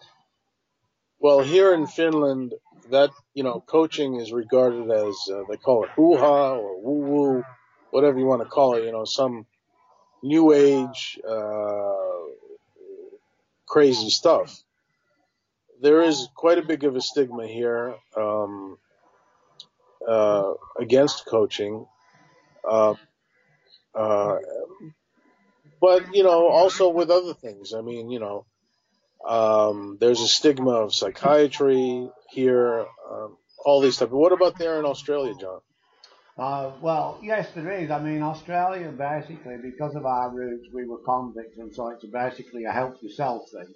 Well, 1.19 1.39
here 1.41 1.73
in 1.73 1.85
Finland, 1.85 2.53
that 2.89 3.11
you 3.33 3.43
know, 3.43 3.61
coaching 3.65 4.15
is 4.15 4.31
regarded 4.31 4.89
as 4.89 5.15
uh, 5.31 5.43
they 5.49 5.57
call 5.57 5.83
it 5.83 5.89
hoo-ha 5.91 6.55
or 6.55 6.81
woo-woo, 6.81 7.43
whatever 7.91 8.17
you 8.17 8.25
want 8.25 8.41
to 8.41 8.47
call 8.47 8.75
it. 8.75 8.85
You 8.85 8.91
know, 8.91 9.05
some 9.05 9.45
new 10.23 10.53
age 10.53 11.19
uh, 11.27 11.93
crazy 13.65 14.09
stuff. 14.09 14.63
There 15.81 16.01
is 16.01 16.27
quite 16.35 16.57
a 16.57 16.61
big 16.61 16.83
of 16.83 16.95
a 16.95 17.01
stigma 17.01 17.47
here 17.47 17.95
um, 18.15 18.77
uh, 20.07 20.53
against 20.77 21.25
coaching. 21.25 21.85
Uh, 22.67 22.95
uh, 23.95 24.37
but 25.81 26.13
you 26.13 26.23
know, 26.23 26.47
also 26.47 26.89
with 26.89 27.09
other 27.09 27.33
things. 27.33 27.73
I 27.73 27.81
mean, 27.81 28.09
you 28.09 28.19
know, 28.19 28.45
um, 29.27 29.97
there's 29.99 30.21
a 30.21 30.27
stigma 30.27 30.71
of 30.71 30.93
psychiatry 30.93 32.09
here. 32.31 32.85
Um, 33.11 33.37
all 33.65 33.81
these 33.81 33.95
stuff. 33.95 34.09
But 34.09 34.17
what 34.17 34.31
about 34.31 34.57
there 34.57 34.79
in 34.79 34.85
Australia, 34.85 35.33
John? 35.39 35.59
Uh, 36.37 36.71
well, 36.81 37.19
yes, 37.21 37.49
there 37.53 37.69
is. 37.71 37.91
I 37.91 37.99
mean, 38.01 38.21
Australia 38.23 38.91
basically, 38.91 39.57
because 39.61 39.95
of 39.95 40.05
our 40.05 40.29
roots, 40.33 40.67
we 40.73 40.87
were 40.87 40.99
convicts, 41.05 41.57
and 41.57 41.73
so 41.75 41.89
it's 41.89 42.05
basically 42.05 42.63
a 42.63 42.71
help 42.71 42.95
yourself 43.03 43.41
thing. 43.51 43.73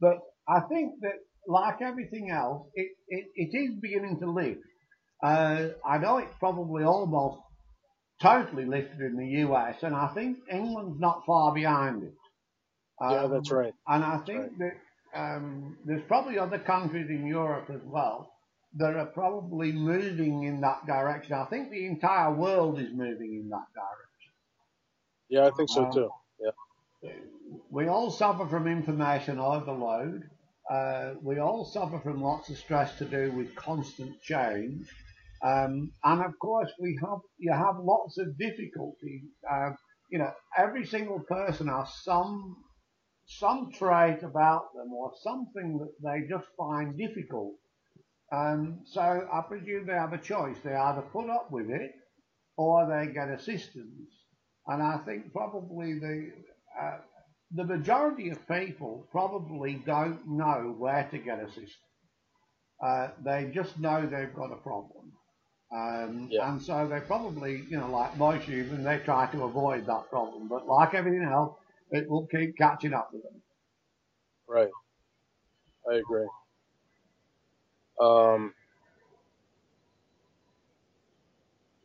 But 0.00 0.18
I 0.48 0.60
think 0.60 1.00
that, 1.00 1.14
like 1.48 1.82
everything 1.82 2.30
else, 2.30 2.68
it, 2.74 2.92
it, 3.08 3.24
it 3.34 3.56
is 3.56 3.80
beginning 3.80 4.20
to 4.20 4.30
lift. 4.30 4.60
Uh, 5.22 5.68
I 5.84 5.98
know 5.98 6.18
it's 6.18 6.34
probably 6.38 6.84
almost 6.84 7.40
totally 8.20 8.64
lifted 8.64 9.00
in 9.00 9.16
the 9.16 9.26
US, 9.46 9.82
and 9.82 9.94
I 9.94 10.08
think 10.08 10.38
England's 10.50 11.00
not 11.00 11.24
far 11.26 11.52
behind 11.52 12.02
it. 12.04 12.14
Yeah, 13.00 13.24
Um, 13.24 13.30
that's 13.32 13.50
right. 13.50 13.74
And 13.86 14.04
I 14.04 14.18
think 14.18 14.58
that 14.58 14.72
um, 15.14 15.76
there's 15.84 16.02
probably 16.08 16.38
other 16.38 16.58
countries 16.58 17.10
in 17.10 17.26
Europe 17.26 17.68
as 17.70 17.82
well 17.84 18.32
that 18.78 18.96
are 18.96 19.06
probably 19.06 19.72
moving 19.72 20.42
in 20.44 20.60
that 20.60 20.86
direction. 20.86 21.34
I 21.34 21.44
think 21.46 21.70
the 21.70 21.86
entire 21.86 22.32
world 22.32 22.78
is 22.78 22.92
moving 22.92 23.34
in 23.34 23.48
that 23.50 23.66
direction. 23.74 24.32
Yeah, 25.28 25.46
I 25.46 25.50
think 25.50 25.68
so 25.70 25.84
Um, 25.84 25.92
too. 25.92 26.10
We 27.70 27.86
all 27.88 28.10
suffer 28.10 28.46
from 28.46 28.66
information 28.66 29.38
overload. 29.38 30.28
Uh, 30.68 31.14
we 31.22 31.38
all 31.38 31.64
suffer 31.64 31.98
from 32.00 32.20
lots 32.22 32.48
of 32.50 32.58
stress 32.58 32.98
to 32.98 33.04
do 33.04 33.30
with 33.32 33.54
constant 33.54 34.20
change. 34.20 34.88
Um, 35.46 35.92
and 36.04 36.22
of 36.24 36.32
course, 36.40 36.72
we 36.80 36.98
have 37.02 37.20
you 37.38 37.52
have 37.52 37.76
lots 37.78 38.18
of 38.18 38.38
difficulty. 38.38 39.22
Uh, 39.50 39.70
you 40.10 40.18
know, 40.18 40.32
every 40.56 40.86
single 40.86 41.20
person 41.20 41.68
has 41.68 41.88
some 42.02 42.56
some 43.26 43.70
trait 43.72 44.22
about 44.22 44.72
them 44.74 44.92
or 44.92 45.12
something 45.22 45.78
that 45.78 45.92
they 46.02 46.28
just 46.28 46.46
find 46.56 46.98
difficult. 46.98 47.54
Um, 48.32 48.80
so 48.86 49.00
I 49.00 49.40
presume 49.48 49.86
they 49.86 49.92
have 49.94 50.12
a 50.12 50.18
choice. 50.18 50.56
They 50.64 50.74
either 50.74 51.02
put 51.02 51.30
up 51.30 51.50
with 51.50 51.70
it 51.70 51.92
or 52.56 52.88
they 52.88 53.12
get 53.12 53.28
assistance. 53.28 54.10
And 54.66 54.82
I 54.82 54.98
think 55.06 55.32
probably 55.32 55.98
the 56.00 56.30
uh, 56.80 56.98
the 57.52 57.64
majority 57.64 58.30
of 58.30 58.48
people 58.48 59.06
probably 59.12 59.82
don't 59.86 60.26
know 60.26 60.74
where 60.76 61.08
to 61.12 61.18
get 61.18 61.40
assistance. 61.40 61.70
Uh, 62.84 63.08
they 63.24 63.50
just 63.54 63.78
know 63.78 64.02
they've 64.02 64.34
got 64.34 64.52
a 64.52 64.62
problem. 64.62 64.95
Um, 65.72 66.28
Yeah. 66.30 66.50
And 66.50 66.62
so 66.62 66.86
they 66.86 67.00
probably, 67.00 67.62
you 67.68 67.78
know, 67.78 67.90
like 67.90 68.16
most 68.16 68.44
humans, 68.44 68.84
they 68.84 68.98
try 69.00 69.26
to 69.32 69.44
avoid 69.44 69.86
that 69.86 70.08
problem. 70.10 70.48
But 70.48 70.66
like 70.66 70.94
everything 70.94 71.22
else, 71.24 71.56
it 71.90 72.08
will 72.08 72.26
keep 72.26 72.56
catching 72.56 72.94
up 72.94 73.12
with 73.12 73.22
them. 73.22 73.42
Right. 74.48 74.70
I 75.90 75.94
agree. 75.96 76.28
Um, 78.00 78.54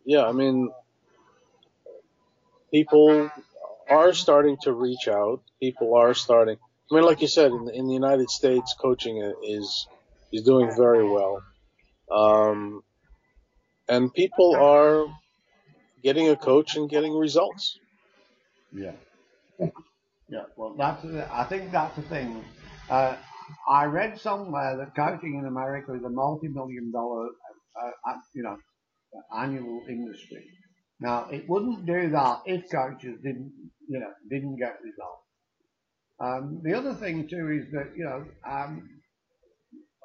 yeah, 0.05 0.25
I 0.25 0.31
mean, 0.31 0.71
people 2.71 3.29
are 3.89 4.13
starting 4.13 4.57
to 4.63 4.73
reach 4.73 5.07
out. 5.07 5.41
People 5.59 5.95
are 5.95 6.13
starting. 6.13 6.57
I 6.91 6.95
mean, 6.95 7.03
like 7.05 7.21
you 7.21 7.27
said, 7.27 7.51
in 7.51 7.65
the, 7.65 7.73
in 7.73 7.87
the 7.87 7.93
United 7.93 8.29
States, 8.29 8.75
coaching 8.79 9.17
is 9.43 9.87
is 10.31 10.43
doing 10.43 10.71
very 10.75 11.03
well, 11.09 11.41
um, 12.11 12.83
and 13.91 14.13
people 14.13 14.55
are 14.55 15.05
getting 16.01 16.29
a 16.29 16.35
coach 16.35 16.77
and 16.77 16.89
getting 16.89 17.13
results. 17.13 17.77
Yeah. 18.73 18.93
Yeah. 20.29 20.45
Well, 20.55 20.75
that's 20.77 21.03
the- 21.03 21.27
I 21.31 21.43
think 21.43 21.71
that's 21.71 21.95
the 21.97 22.03
thing. 22.03 22.43
Uh, 22.89 23.17
I 23.67 23.83
read 23.85 24.17
somewhere 24.17 24.77
that 24.77 24.95
coaching 24.95 25.35
in 25.39 25.45
America 25.45 25.93
is 25.93 26.03
a 26.03 26.09
multi-million 26.09 26.91
dollar, 26.91 27.27
uh, 27.81 27.91
uh, 28.09 28.17
you 28.33 28.43
know, 28.43 28.57
annual 29.35 29.83
industry. 29.89 30.45
Now, 31.01 31.29
it 31.29 31.49
wouldn't 31.49 31.85
do 31.85 32.09
that 32.11 32.43
if 32.45 32.71
coaches 32.71 33.19
didn't, 33.21 33.51
you 33.89 33.99
know, 33.99 34.13
didn't 34.29 34.55
get 34.55 34.79
results. 34.81 35.27
Um, 36.19 36.61
the 36.63 36.75
other 36.75 36.93
thing 36.93 37.27
too 37.27 37.49
is 37.49 37.69
that, 37.73 37.91
you 37.97 38.05
know, 38.05 38.25
um, 38.49 38.87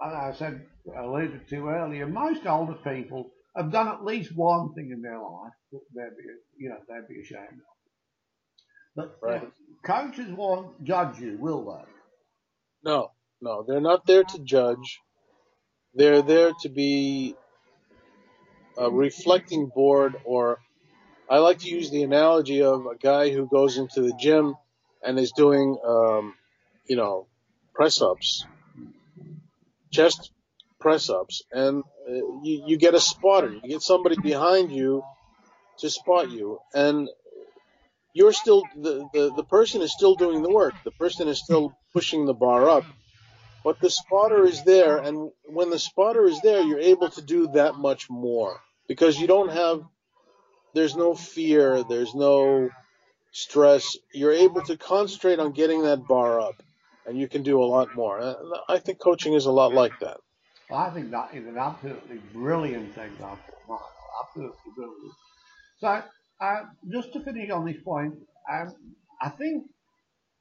as 0.04 0.12
I 0.12 0.32
said, 0.32 0.66
alluded 0.96 1.48
to 1.50 1.68
earlier, 1.68 2.06
most 2.08 2.46
older 2.46 2.74
people 2.74 3.30
have 3.56 3.72
done 3.72 3.88
at 3.88 4.04
least 4.04 4.36
one 4.36 4.74
thing 4.74 4.90
in 4.92 5.02
their 5.02 5.20
life 5.20 5.52
that 5.72 5.80
they'd 5.94 6.16
be, 6.16 6.24
you 6.58 6.68
know, 6.70 6.78
they'd 6.88 7.08
be 7.08 7.20
ashamed 7.22 7.60
of. 7.60 7.76
But 8.96 9.18
you 9.26 9.34
Right. 9.34 9.40
know, 9.40 9.52
coaches 9.84 10.32
won't 10.32 10.84
judge 10.84 11.20
you, 11.20 11.36
will 11.38 11.64
they? 11.64 11.92
No, 12.84 13.12
no, 13.40 13.64
they're 13.66 13.80
not 13.80 14.06
there 14.06 14.24
to 14.24 14.38
judge. 14.44 15.00
They're 15.94 16.22
there 16.22 16.52
to 16.62 16.68
be 16.68 17.36
a 18.78 18.90
reflecting 18.90 19.70
board, 19.74 20.16
or 20.24 20.60
I 21.28 21.38
like 21.38 21.60
to 21.60 21.70
use 21.70 21.90
the 21.90 22.02
analogy 22.04 22.62
of 22.62 22.86
a 22.86 22.96
guy 22.96 23.30
who 23.30 23.48
goes 23.48 23.78
into 23.78 24.02
the 24.02 24.14
gym 24.20 24.54
and 25.02 25.18
is 25.18 25.32
doing, 25.32 25.78
um, 25.84 26.36
you 26.86 26.96
know, 26.96 27.28
press 27.74 28.02
ups, 28.02 28.48
chest 29.92 30.32
press 30.86 31.10
ups, 31.10 31.42
and 31.50 31.82
uh, 32.08 32.12
you, 32.44 32.62
you 32.68 32.76
get 32.78 32.94
a 32.94 33.00
spotter. 33.00 33.52
You 33.52 33.60
get 33.60 33.82
somebody 33.82 34.14
behind 34.22 34.70
you 34.70 35.02
to 35.80 35.90
spot 35.90 36.30
you, 36.30 36.60
and 36.72 37.08
you're 38.12 38.32
still 38.32 38.62
the, 38.76 39.08
the 39.12 39.32
the 39.34 39.42
person 39.42 39.82
is 39.82 39.92
still 39.92 40.14
doing 40.14 40.42
the 40.42 40.48
work. 40.60 40.74
The 40.84 40.92
person 40.92 41.26
is 41.26 41.42
still 41.42 41.76
pushing 41.92 42.24
the 42.24 42.34
bar 42.34 42.68
up, 42.68 42.84
but 43.64 43.80
the 43.80 43.90
spotter 43.90 44.44
is 44.44 44.62
there, 44.62 44.98
and 44.98 45.32
when 45.46 45.70
the 45.70 45.80
spotter 45.80 46.24
is 46.24 46.40
there, 46.40 46.62
you're 46.62 46.78
able 46.94 47.10
to 47.10 47.22
do 47.22 47.48
that 47.54 47.74
much 47.74 48.08
more 48.08 48.60
because 48.86 49.18
you 49.18 49.26
don't 49.26 49.50
have. 49.50 49.82
There's 50.72 50.94
no 50.94 51.16
fear. 51.16 51.82
There's 51.82 52.14
no 52.14 52.70
stress. 53.32 53.96
You're 54.14 54.38
able 54.46 54.62
to 54.62 54.76
concentrate 54.76 55.40
on 55.40 55.50
getting 55.50 55.82
that 55.82 56.06
bar 56.06 56.38
up, 56.38 56.62
and 57.06 57.18
you 57.18 57.26
can 57.26 57.42
do 57.42 57.60
a 57.60 57.66
lot 57.74 57.96
more. 57.96 58.36
I 58.68 58.78
think 58.78 59.00
coaching 59.00 59.32
is 59.32 59.46
a 59.46 59.50
lot 59.60 59.74
like 59.74 59.98
that. 59.98 60.18
I 60.72 60.90
think 60.90 61.10
that 61.12 61.34
is 61.34 61.46
an 61.46 61.58
absolutely 61.58 62.18
brilliant 62.32 62.90
example. 62.98 63.38
Wow, 63.68 63.80
Absolutely 64.26 64.72
brilliant. 64.76 65.14
So, 65.78 66.02
uh, 66.40 66.62
just 66.90 67.12
to 67.12 67.20
finish 67.24 67.50
on 67.50 67.64
this 67.66 67.82
point, 67.84 68.14
um, 68.50 68.74
I 69.22 69.30
think, 69.30 69.64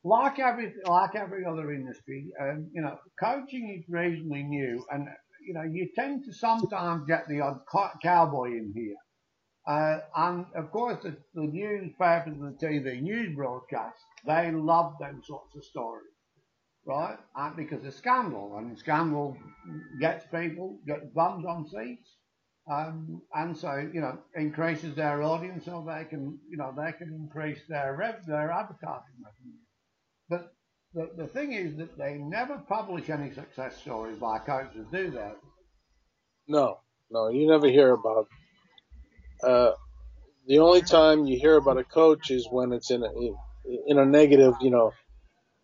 like 0.04 0.40
every 0.40 0.74
like 0.86 1.16
every 1.16 1.46
other 1.46 1.74
industry, 1.74 2.32
um, 2.42 2.70
you 2.74 2.82
know, 2.82 2.98
coaching 3.20 3.78
is 3.80 3.86
reasonably 3.90 4.44
new, 4.44 4.86
and 4.92 5.08
you 5.48 5.54
know, 5.54 5.64
you 5.64 5.90
tend 5.96 6.26
to 6.26 6.34
sometimes 6.34 7.06
get 7.08 7.28
the 7.28 7.42
odd 7.42 7.60
co- 7.72 7.92
cowboy 8.04 8.50
in 8.52 8.74
here. 8.76 8.96
Uh, 9.68 10.00
and 10.16 10.46
of 10.56 10.72
course, 10.72 11.04
the, 11.04 11.18
the 11.36 11.44
newspapers 11.48 12.34
and 12.34 12.54
the 12.56 12.58
TV 12.60 13.02
news 13.02 13.36
broadcasts, 13.36 14.02
they 14.26 14.52
love 14.52 14.96
them 15.00 15.22
sorts 15.26 15.56
of 15.56 15.66
stories, 15.66 16.15
right? 16.86 17.18
And 17.36 17.56
because 17.56 17.84
of 17.86 17.94
scandal, 17.94 18.58
and 18.58 18.78
scandal 18.78 19.38
gets 20.00 20.26
people, 20.26 20.80
gets 20.88 21.06
bums 21.14 21.46
on 21.46 21.68
seats, 21.68 22.18
um, 22.72 23.22
and 23.34 23.58
so 23.58 23.76
you 23.94 24.02
know 24.02 24.20
increases 24.36 24.96
their 24.96 25.22
audience, 25.24 25.66
so 25.66 25.86
they 25.88 26.06
can 26.06 26.40
you 26.50 26.58
know 26.58 26.74
they 26.76 26.92
can 26.94 27.14
increase 27.14 27.62
their 27.68 27.96
rev- 27.96 28.26
their 28.26 28.52
advertising 28.52 29.16
revenue. 29.24 29.60
But 30.30 30.54
the, 30.94 31.24
the 31.24 31.28
thing 31.28 31.54
is 31.54 31.76
that 31.78 31.98
they 31.98 32.18
never 32.18 32.58
publish 32.58 33.10
any 33.10 33.32
success 33.34 33.78
stories 33.78 34.18
by 34.18 34.40
coaches, 34.40 34.88
do 34.92 35.12
they? 35.12 35.32
No, 36.48 36.80
no, 37.10 37.30
you 37.30 37.48
never 37.48 37.68
hear 37.68 37.92
about. 37.92 38.28
Uh, 39.44 39.72
the 40.48 40.60
only 40.60 40.82
time 40.82 41.26
you 41.26 41.40
hear 41.40 41.58
about 41.58 41.78
a 41.78 41.84
coach 41.84 42.32
is 42.32 42.48
when 42.50 42.72
it's 42.72 42.92
in 42.92 43.04
a 43.04 43.10
in 43.88 43.98
a 44.00 44.06
negative. 44.06 44.54
You 44.62 44.72
know, 44.72 44.94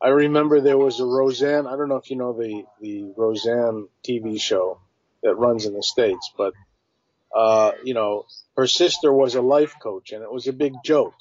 I 0.02 0.10
remember 0.10 0.62
there 0.62 0.78
was 0.78 1.00
a 1.00 1.06
Roseanne. 1.06 1.68
I 1.68 1.76
don't 1.78 1.90
know 1.90 1.98
if 1.98 2.10
you 2.10 2.16
know 2.16 2.34
the 2.34 2.64
the 2.80 3.14
Roseanne 3.16 3.88
TV 4.04 4.42
show 4.42 4.80
that 5.22 5.36
runs 5.36 5.66
in 5.66 5.74
the 5.74 5.84
states, 5.84 6.32
but 6.36 6.54
uh, 7.36 7.72
you 7.84 7.94
know, 7.94 8.26
her 8.58 8.68
sister 8.68 9.14
was 9.14 9.36
a 9.36 9.42
life 9.42 9.76
coach, 9.82 10.12
and 10.12 10.24
it 10.24 10.32
was 10.32 10.48
a 10.48 10.54
big 10.54 10.74
joke. 10.84 11.14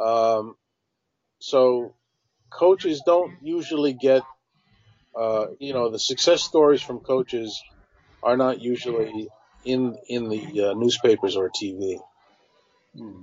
Um, 0.00 0.56
so 1.40 1.94
coaches 2.50 3.02
don't 3.04 3.32
usually 3.42 3.92
get, 3.92 4.22
uh, 5.18 5.46
you 5.58 5.74
know, 5.74 5.90
the 5.90 5.98
success 5.98 6.42
stories 6.42 6.82
from 6.82 7.00
coaches 7.00 7.60
are 8.22 8.36
not 8.36 8.60
usually 8.60 9.28
in 9.64 9.98
in 10.08 10.28
the 10.28 10.70
uh, 10.70 10.74
newspapers 10.74 11.36
or 11.36 11.50
TV. 11.50 11.98
Hmm. 12.96 13.22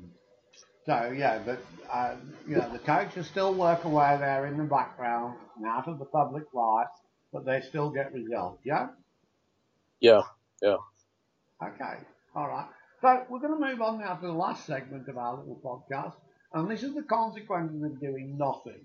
So 0.85 1.13
yeah, 1.15 1.39
but 1.45 1.59
uh, 1.91 2.15
you 2.47 2.57
know 2.57 2.69
the 2.71 2.79
coaches 2.79 3.27
still 3.27 3.53
work 3.53 3.85
away 3.85 4.17
there 4.19 4.45
in 4.47 4.57
the 4.57 4.63
background 4.63 5.37
and 5.55 5.65
out 5.65 5.87
of 5.87 5.99
the 5.99 6.05
public 6.05 6.43
light, 6.53 6.87
but 7.31 7.45
they 7.45 7.61
still 7.61 7.89
get 7.89 8.13
results. 8.13 8.61
Yeah. 8.65 8.89
Yeah, 10.01 10.23
yeah. 10.61 10.77
Okay. 11.63 11.99
All 12.35 12.47
right. 12.47 12.67
So 13.01 13.25
we're 13.29 13.39
going 13.39 13.59
to 13.59 13.67
move 13.67 13.81
on 13.81 13.99
now 13.99 14.15
to 14.15 14.27
the 14.27 14.33
last 14.33 14.65
segment 14.65 15.07
of 15.07 15.17
our 15.17 15.37
little 15.37 15.59
podcast, 15.63 16.13
and 16.53 16.69
this 16.69 16.83
is 16.83 16.93
the 16.93 17.03
consequences 17.03 17.81
of 17.83 17.99
doing 17.99 18.37
nothing. 18.37 18.81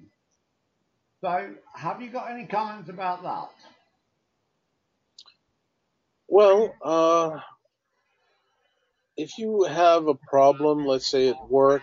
So, 1.20 1.54
have 1.74 2.00
you 2.00 2.10
got 2.10 2.30
any 2.30 2.46
comments 2.46 2.88
about 2.90 3.22
that? 3.24 3.50
Well, 6.28 6.74
uh, 6.82 7.40
if 9.18 9.36
you 9.36 9.64
have 9.64 10.06
a 10.06 10.14
problem, 10.14 10.86
let's 10.86 11.10
say 11.10 11.28
at 11.28 11.50
work, 11.50 11.82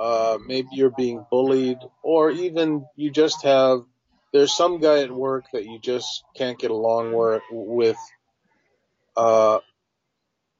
uh, 0.00 0.38
maybe 0.46 0.68
you're 0.72 0.88
being 0.88 1.24
bullied, 1.30 1.76
or 2.02 2.30
even 2.30 2.86
you 2.96 3.10
just 3.10 3.44
have, 3.44 3.82
there's 4.32 4.56
some 4.56 4.80
guy 4.80 5.02
at 5.02 5.10
work 5.12 5.44
that 5.52 5.66
you 5.66 5.78
just 5.78 6.24
can't 6.34 6.58
get 6.58 6.70
along 6.70 7.12
with, 7.52 7.98
uh, 9.14 9.58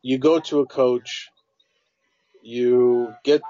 you 0.03 0.19
go 0.19 0.41
to 0.41 0.61
a 0.61 0.67
coach, 0.67 1.31
you 2.43 3.15
get 3.25 3.41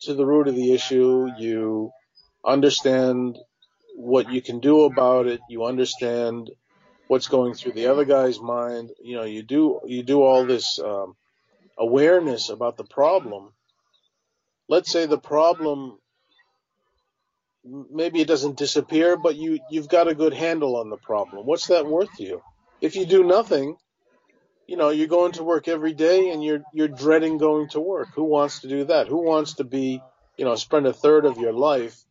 to 0.00 0.14
the 0.14 0.26
root 0.26 0.48
of 0.48 0.56
the 0.56 0.72
issue, 0.74 1.28
you 1.38 1.92
understand 2.44 3.38
what 3.94 4.32
you 4.32 4.42
can 4.42 4.58
do 4.58 4.82
about 4.82 5.28
it, 5.28 5.40
you 5.48 5.64
understand 5.64 6.50
what's 7.06 7.28
going 7.28 7.54
through 7.54 7.72
the 7.72 7.86
other 7.86 8.04
guy's 8.04 8.40
mind. 8.40 8.90
You 9.00 9.16
know, 9.16 9.24
you 9.24 9.42
do 9.42 9.80
you 9.86 10.02
do 10.02 10.22
all 10.22 10.46
this 10.46 10.78
um, 10.78 11.14
awareness 11.78 12.50
about 12.50 12.76
the 12.76 12.84
problem. 12.84 13.52
Let's 14.68 14.90
say 14.90 15.06
the 15.06 15.18
problem 15.18 15.98
maybe 17.90 18.20
it 18.20 18.28
doesn't 18.28 18.56
disappear, 18.56 19.16
but 19.16 19.36
you 19.36 19.60
you've 19.70 19.88
got 19.88 20.08
a 20.08 20.14
good 20.14 20.34
handle 20.34 20.76
on 20.76 20.90
the 20.90 20.96
problem. 20.96 21.46
What's 21.46 21.68
that 21.68 21.86
worth 21.86 22.14
to 22.16 22.24
you? 22.24 22.42
If 22.80 22.96
you 22.96 23.06
do 23.06 23.24
nothing, 23.24 23.76
you 24.66 24.76
know, 24.76 24.90
you're 24.90 25.08
going 25.08 25.32
to 25.32 25.44
work 25.44 25.68
every 25.68 25.92
day 25.92 26.30
and 26.30 26.42
you're 26.42 26.62
you're 26.72 26.88
dreading 26.88 27.38
going 27.38 27.68
to 27.70 27.80
work. 27.80 28.08
Who 28.14 28.24
wants 28.24 28.60
to 28.60 28.68
do 28.68 28.84
that? 28.84 29.08
Who 29.08 29.24
wants 29.24 29.54
to 29.54 29.64
be, 29.64 30.00
you 30.36 30.44
know, 30.44 30.54
spend 30.54 30.86
a 30.86 30.92
third 30.92 31.24
of 31.24 31.38
your 31.38 31.52
life 31.52 32.04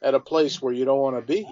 at 0.00 0.14
a 0.14 0.20
place 0.20 0.60
where 0.60 0.72
you 0.72 0.84
don't 0.84 1.00
want 1.00 1.16
to 1.16 1.22
be? 1.22 1.46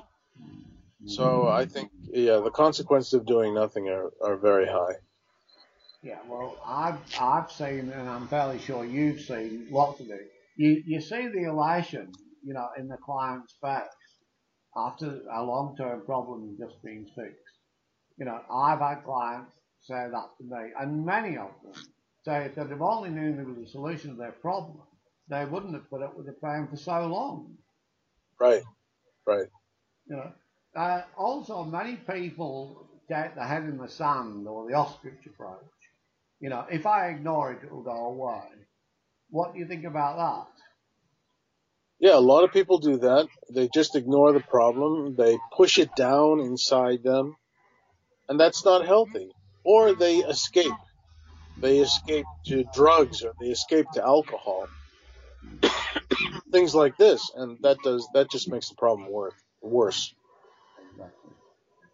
So 1.07 1.49
I 1.49 1.65
think, 1.65 1.91
yeah, 2.13 2.41
the 2.41 2.51
consequences 2.51 3.15
of 3.15 3.27
doing 3.27 3.55
nothing 3.55 3.89
are, 3.89 4.11
are 4.23 4.37
very 4.37 4.67
high. 4.67 4.97
Yeah, 6.03 6.19
well, 6.29 6.57
I've 6.67 6.99
I've 7.21 7.51
seen, 7.53 7.91
and 7.91 8.09
I'm 8.09 8.27
fairly 8.29 8.59
sure 8.59 8.85
you've 8.85 9.21
seen 9.21 9.69
lots 9.71 10.01
of 10.01 10.11
it. 10.11 10.31
You 10.57 10.83
you 10.87 11.01
see 11.01 11.29
the 11.29 11.45
elation, 11.49 12.13
you 12.45 12.55
know, 12.55 12.69
in 12.79 12.89
the 12.89 12.97
client's 12.97 13.55
face 13.61 13.83
after 14.77 15.21
a 15.33 15.43
long-term 15.43 16.07
problem 16.07 16.57
just 16.59 16.83
being 16.83 17.05
fixed. 17.05 17.59
You 18.19 18.25
know, 18.27 18.41
I've 18.51 18.79
had 18.81 19.05
clients 19.05 19.53
say 19.83 20.07
that 20.11 20.29
to 20.39 20.45
me, 20.45 20.71
and 20.79 21.05
many 21.05 21.37
of 21.37 21.51
them 21.63 21.75
say 22.25 22.41
that 22.41 22.47
if 22.47 22.55
they'd 22.55 22.71
have 22.71 22.83
only 22.83 23.11
known 23.11 23.37
there 23.37 23.45
was 23.45 23.59
a 23.59 23.71
solution 23.71 24.13
to 24.13 24.17
their 24.17 24.33
problem, 24.33 24.79
they 25.29 25.45
wouldn't 25.45 25.75
have 25.75 25.91
put 25.91 26.03
up 26.03 26.17
with 26.17 26.27
the 26.27 26.33
pain 26.33 26.67
for 26.71 26.77
so 26.77 27.07
long. 27.07 27.57
Right, 28.39 28.63
right. 29.27 29.49
You 30.09 30.17
know, 30.17 30.33
uh, 30.77 31.03
also, 31.19 31.65
many 31.65 31.97
people 31.97 32.89
get 33.09 33.35
the 33.35 33.45
head 33.45 33.65
in 33.65 33.77
the 33.79 33.89
sand 33.89 34.47
or 34.49 34.67
the 34.69 34.75
ostrich 34.75 35.27
approach. 35.27 35.80
You 36.41 36.49
know, 36.49 36.65
if 36.71 36.87
I 36.87 37.09
ignore 37.09 37.53
it, 37.53 37.63
it 37.63 37.71
will 37.71 37.83
go 37.83 38.07
away. 38.07 38.43
What 39.29 39.53
do 39.53 39.59
you 39.59 39.67
think 39.67 39.85
about 39.85 40.17
that? 40.17 40.53
Yeah, 42.01 42.17
a 42.17 42.21
lot 42.21 42.45
of 42.45 42.53
people 42.53 42.79
do 42.79 42.97
that. 42.99 43.29
They 43.51 43.69
just 43.69 43.95
ignore 43.95 44.33
the 44.33 44.41
problem. 44.41 45.17
They 45.17 45.39
push 45.55 45.79
it 45.79 45.95
down 45.95 46.41
inside 46.41 47.03
them. 47.03 47.37
And 48.29 48.41
that's 48.41 48.65
not 48.65 48.87
healthy. 48.87 49.31
Or 49.65 49.95
they 49.95 50.17
escape. 50.17 50.73
They 51.59 51.79
escape 51.79 52.25
to 52.47 52.65
drugs 52.75 53.23
or 53.23 53.35
they 53.39 53.49
escape 53.49 53.87
to 53.95 54.03
alcohol. 54.03 54.67
Things 56.51 56.75
like 56.75 56.97
this. 56.97 57.31
And 57.35 57.59
that 57.61 57.77
does, 57.85 58.09
that 58.15 58.31
just 58.31 58.51
makes 58.51 58.71
the 58.71 58.77
problem 58.77 59.11
worse. 59.11 59.35
worse. 59.61 60.15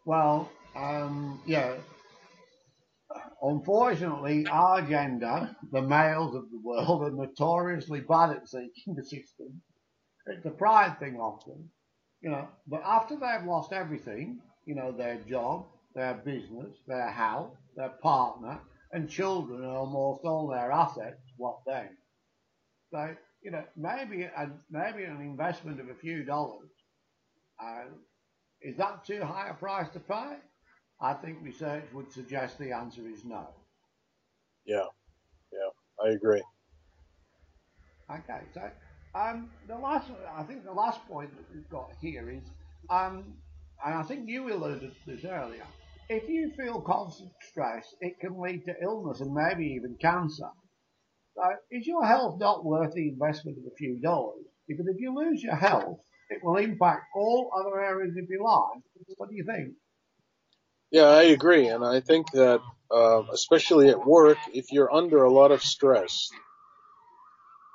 Well, 0.05 0.49
um, 0.77 1.41
yeah. 1.47 1.75
Unfortunately, 3.43 4.47
our 4.49 4.83
gender, 4.83 5.55
the 5.73 5.83
males 5.83 6.35
of 6.35 6.51
the 6.51 6.61
world, 6.65 7.03
are 7.03 7.11
notoriously 7.11 8.01
bad 8.01 8.31
at 8.31 8.49
seeking 8.49 8.95
the 8.95 9.05
system. 9.05 9.63
It's 10.27 10.47
a 10.47 10.51
pride 10.51 10.99
thing 10.99 11.17
often, 11.17 11.71
you 12.21 12.31
know. 12.31 12.49
But 12.67 12.83
after 12.85 13.15
they've 13.17 13.47
lost 13.47 13.73
everything, 13.73 14.41
you 14.65 14.75
know, 14.75 14.93
their 14.93 15.19
job, 15.29 15.67
their 15.95 16.15
business, 16.15 16.75
their 16.87 17.11
house, 17.11 17.55
their 17.77 17.91
partner, 18.03 18.61
and 18.93 19.09
children, 19.09 19.63
and 19.63 19.71
almost 19.71 20.25
all 20.25 20.49
their 20.49 20.73
assets, 20.73 21.21
what 21.37 21.59
then? 21.67 21.91
So, 22.93 23.15
you 23.43 23.51
know, 23.51 23.65
maybe 23.77 24.23
a, 24.23 24.51
maybe 24.71 25.05
an 25.05 25.21
investment 25.21 25.81
of 25.81 25.89
a 25.89 25.95
few 25.95 26.25
dollars 26.25 26.71
uh, 27.63 27.85
is 28.61 28.77
that 28.77 29.05
too 29.05 29.23
high 29.23 29.49
a 29.51 29.55
price 29.55 29.89
to 29.93 30.01
pay? 30.01 30.37
I 31.01 31.13
think 31.15 31.39
research 31.43 31.85
would 31.93 32.11
suggest 32.13 32.59
the 32.59 32.73
answer 32.73 33.07
is 33.07 33.25
no. 33.25 33.47
Yeah, 34.65 34.87
yeah, 35.53 36.05
I 36.05 36.11
agree. 36.11 36.43
Okay, 38.11 38.41
so 38.55 38.71
um, 39.15 39.51
the 39.69 39.77
last, 39.77 40.11
I 40.37 40.43
think 40.45 40.65
the 40.65 40.73
last 40.73 41.07
point 41.09 41.31
that 41.37 41.45
we've 41.55 41.69
got 41.69 41.91
here 42.01 42.31
is, 42.31 42.43
um, 42.89 43.35
and 43.85 43.95
I 43.95 44.03
think 44.03 44.29
you 44.29 44.53
alluded 44.53 44.93
to 44.93 45.11
this 45.11 45.25
earlier. 45.25 45.67
If 46.09 46.29
you 46.29 46.53
feel 46.57 46.81
constant 46.81 47.33
stress, 47.51 47.85
it 48.01 48.21
can 48.21 48.41
lead 48.41 48.65
to 48.67 48.75
illness 48.81 49.21
and 49.21 49.35
maybe 49.35 49.67
even 49.75 49.97
cancer. 50.01 50.49
So, 51.37 51.43
is 51.71 51.87
your 51.87 52.07
health 52.07 52.39
not 52.39 52.65
worth 52.65 52.95
the 52.95 53.09
investment 53.09 53.59
of 53.59 53.65
a 53.71 53.77
few 53.77 54.01
dollars? 54.01 54.45
Because 54.69 54.87
if 54.87 55.01
you 55.01 55.15
lose 55.15 55.43
your 55.43 55.57
health, 55.57 55.99
it 56.31 56.39
will 56.43 56.57
impact 56.57 57.03
all 57.15 57.51
other 57.59 57.81
areas 57.83 58.17
of 58.17 58.29
your 58.29 58.43
life. 58.45 58.83
What 59.17 59.31
do 59.31 59.37
you 59.37 59.45
think? 59.45 59.75
Yeah, 60.91 61.05
I 61.05 61.25
agree, 61.25 61.69
and 61.69 61.85
I 61.85 62.01
think 62.01 62.31
that 62.33 62.61
uh, 62.91 63.23
especially 63.33 63.89
at 63.91 64.05
work, 64.07 64.39
if 64.47 64.73
you're 64.73 64.93
under 64.93 65.25
a 65.25 65.33
lot 65.33 65.53
of 65.53 65.63
stress, 65.63 66.29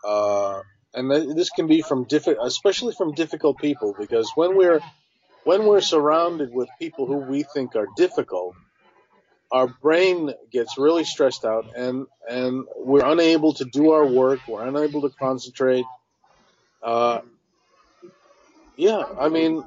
uh, 0.06 0.62
and 0.93 1.12
th- 1.12 1.36
this 1.36 1.50
can 1.50 1.67
be 1.67 1.82
from 1.82 2.06
diffi- 2.06 2.38
especially 2.41 2.93
from 2.93 3.13
difficult 3.13 3.60
people, 3.60 3.95
because 3.97 4.32
when 4.36 4.56
we're 4.56 4.82
when 5.43 5.65
we're 5.65 5.82
surrounded 5.82 6.52
with 6.52 6.69
people 6.80 7.08
who 7.08 7.17
we 7.19 7.43
think 7.43 7.76
are 7.76 7.88
difficult, 7.97 8.56
our 9.52 9.67
brain 9.67 10.32
gets 10.52 10.78
really 10.78 11.04
stressed 11.04 11.45
out, 11.45 11.65
and 11.76 12.08
and 12.30 12.65
we're 12.78 13.06
unable 13.06 13.54
to 13.56 13.65
do 13.65 13.91
our 13.91 14.06
work. 14.06 14.41
We're 14.47 14.67
unable 14.67 15.02
to 15.04 15.12
concentrate. 15.19 15.86
Uh, 16.84 17.21
yeah, 18.78 19.04
I 19.19 19.30
mean, 19.30 19.63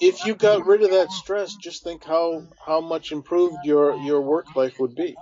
if 0.00 0.24
you 0.24 0.34
got 0.34 0.66
rid 0.66 0.82
of 0.82 0.90
that 0.90 1.12
stress, 1.12 1.54
just 1.54 1.82
think 1.84 2.04
how 2.04 2.42
how 2.64 2.80
much 2.80 3.12
improved 3.12 3.58
your 3.64 3.96
your 3.96 4.20
work 4.20 4.54
life 4.56 4.78
would 4.80 4.94
be. 4.94 5.16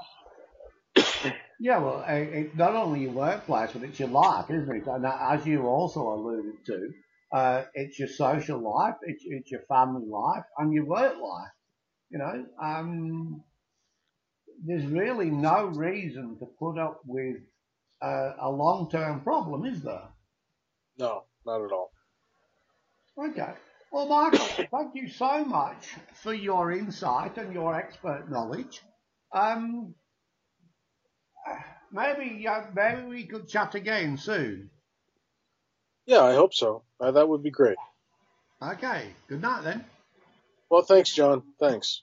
Yeah, 1.61 1.79
well, 1.79 2.05
it, 2.09 2.57
not 2.57 2.75
only 2.75 3.03
your 3.03 3.13
workplace, 3.13 3.71
but 3.73 3.85
it's 3.85 3.99
your 3.99 4.09
life, 4.09 4.51
isn't 4.51 4.77
it? 4.77 4.87
And 4.87 5.07
as 5.07 5.47
you 5.47 5.67
also 5.67 6.01
alluded 6.03 6.65
to, 6.67 6.91
uh, 7.33 7.65
it's 7.75 7.99
your 7.99 8.09
social 8.09 8.59
life, 8.59 8.97
it's, 9.03 9.23
it's 9.25 9.51
your 9.51 9.63
family 9.69 10.05
life, 10.07 10.45
and 10.59 10.73
your 10.75 10.85
work 10.85 11.15
life. 11.17 11.53
You 12.11 12.19
know, 12.19 12.47
um, 12.61 13.45
there's 14.65 14.87
really 14.87 15.31
no 15.31 15.67
reason 15.67 16.39
to 16.41 16.47
put 16.59 16.79
up 16.79 17.01
with 17.07 17.37
uh, 18.03 18.33
a 18.41 18.51
long-term 18.51 19.21
problem, 19.23 19.65
is 19.65 19.83
there? 19.83 20.09
No, 20.99 21.25
not 21.47 21.65
at 21.65 21.73
all. 21.73 21.91
Okay. 23.19 23.55
Well, 23.95 24.09
Michael, 24.09 24.67
thank 24.73 24.97
you 24.97 25.09
so 25.09 25.45
much 25.45 25.95
for 26.15 26.35
your 26.35 26.73
insight 26.73 27.39
and 27.39 27.55
your 27.55 27.77
expert 27.77 28.29
knowledge. 28.29 28.83
Um, 29.33 29.95
maybe 31.93 32.45
uh, 32.49 32.63
maybe 32.75 33.03
we 33.03 33.25
could 33.25 33.47
chat 33.47 33.77
again 33.77 34.19
soon. 34.19 34.71
Yeah, 36.07 36.25
I 36.25 36.35
hope 36.35 36.55
so. 36.55 36.83
Uh, 36.99 37.13
that 37.13 37.29
would 37.29 37.45
be 37.45 37.53
great. 37.53 37.77
Okay. 38.61 39.15
Good 39.29 39.43
night 39.43 39.63
then. 39.63 39.85
Well, 40.69 40.83
thanks, 40.83 41.13
John. 41.13 41.45
Thanks. 41.61 42.03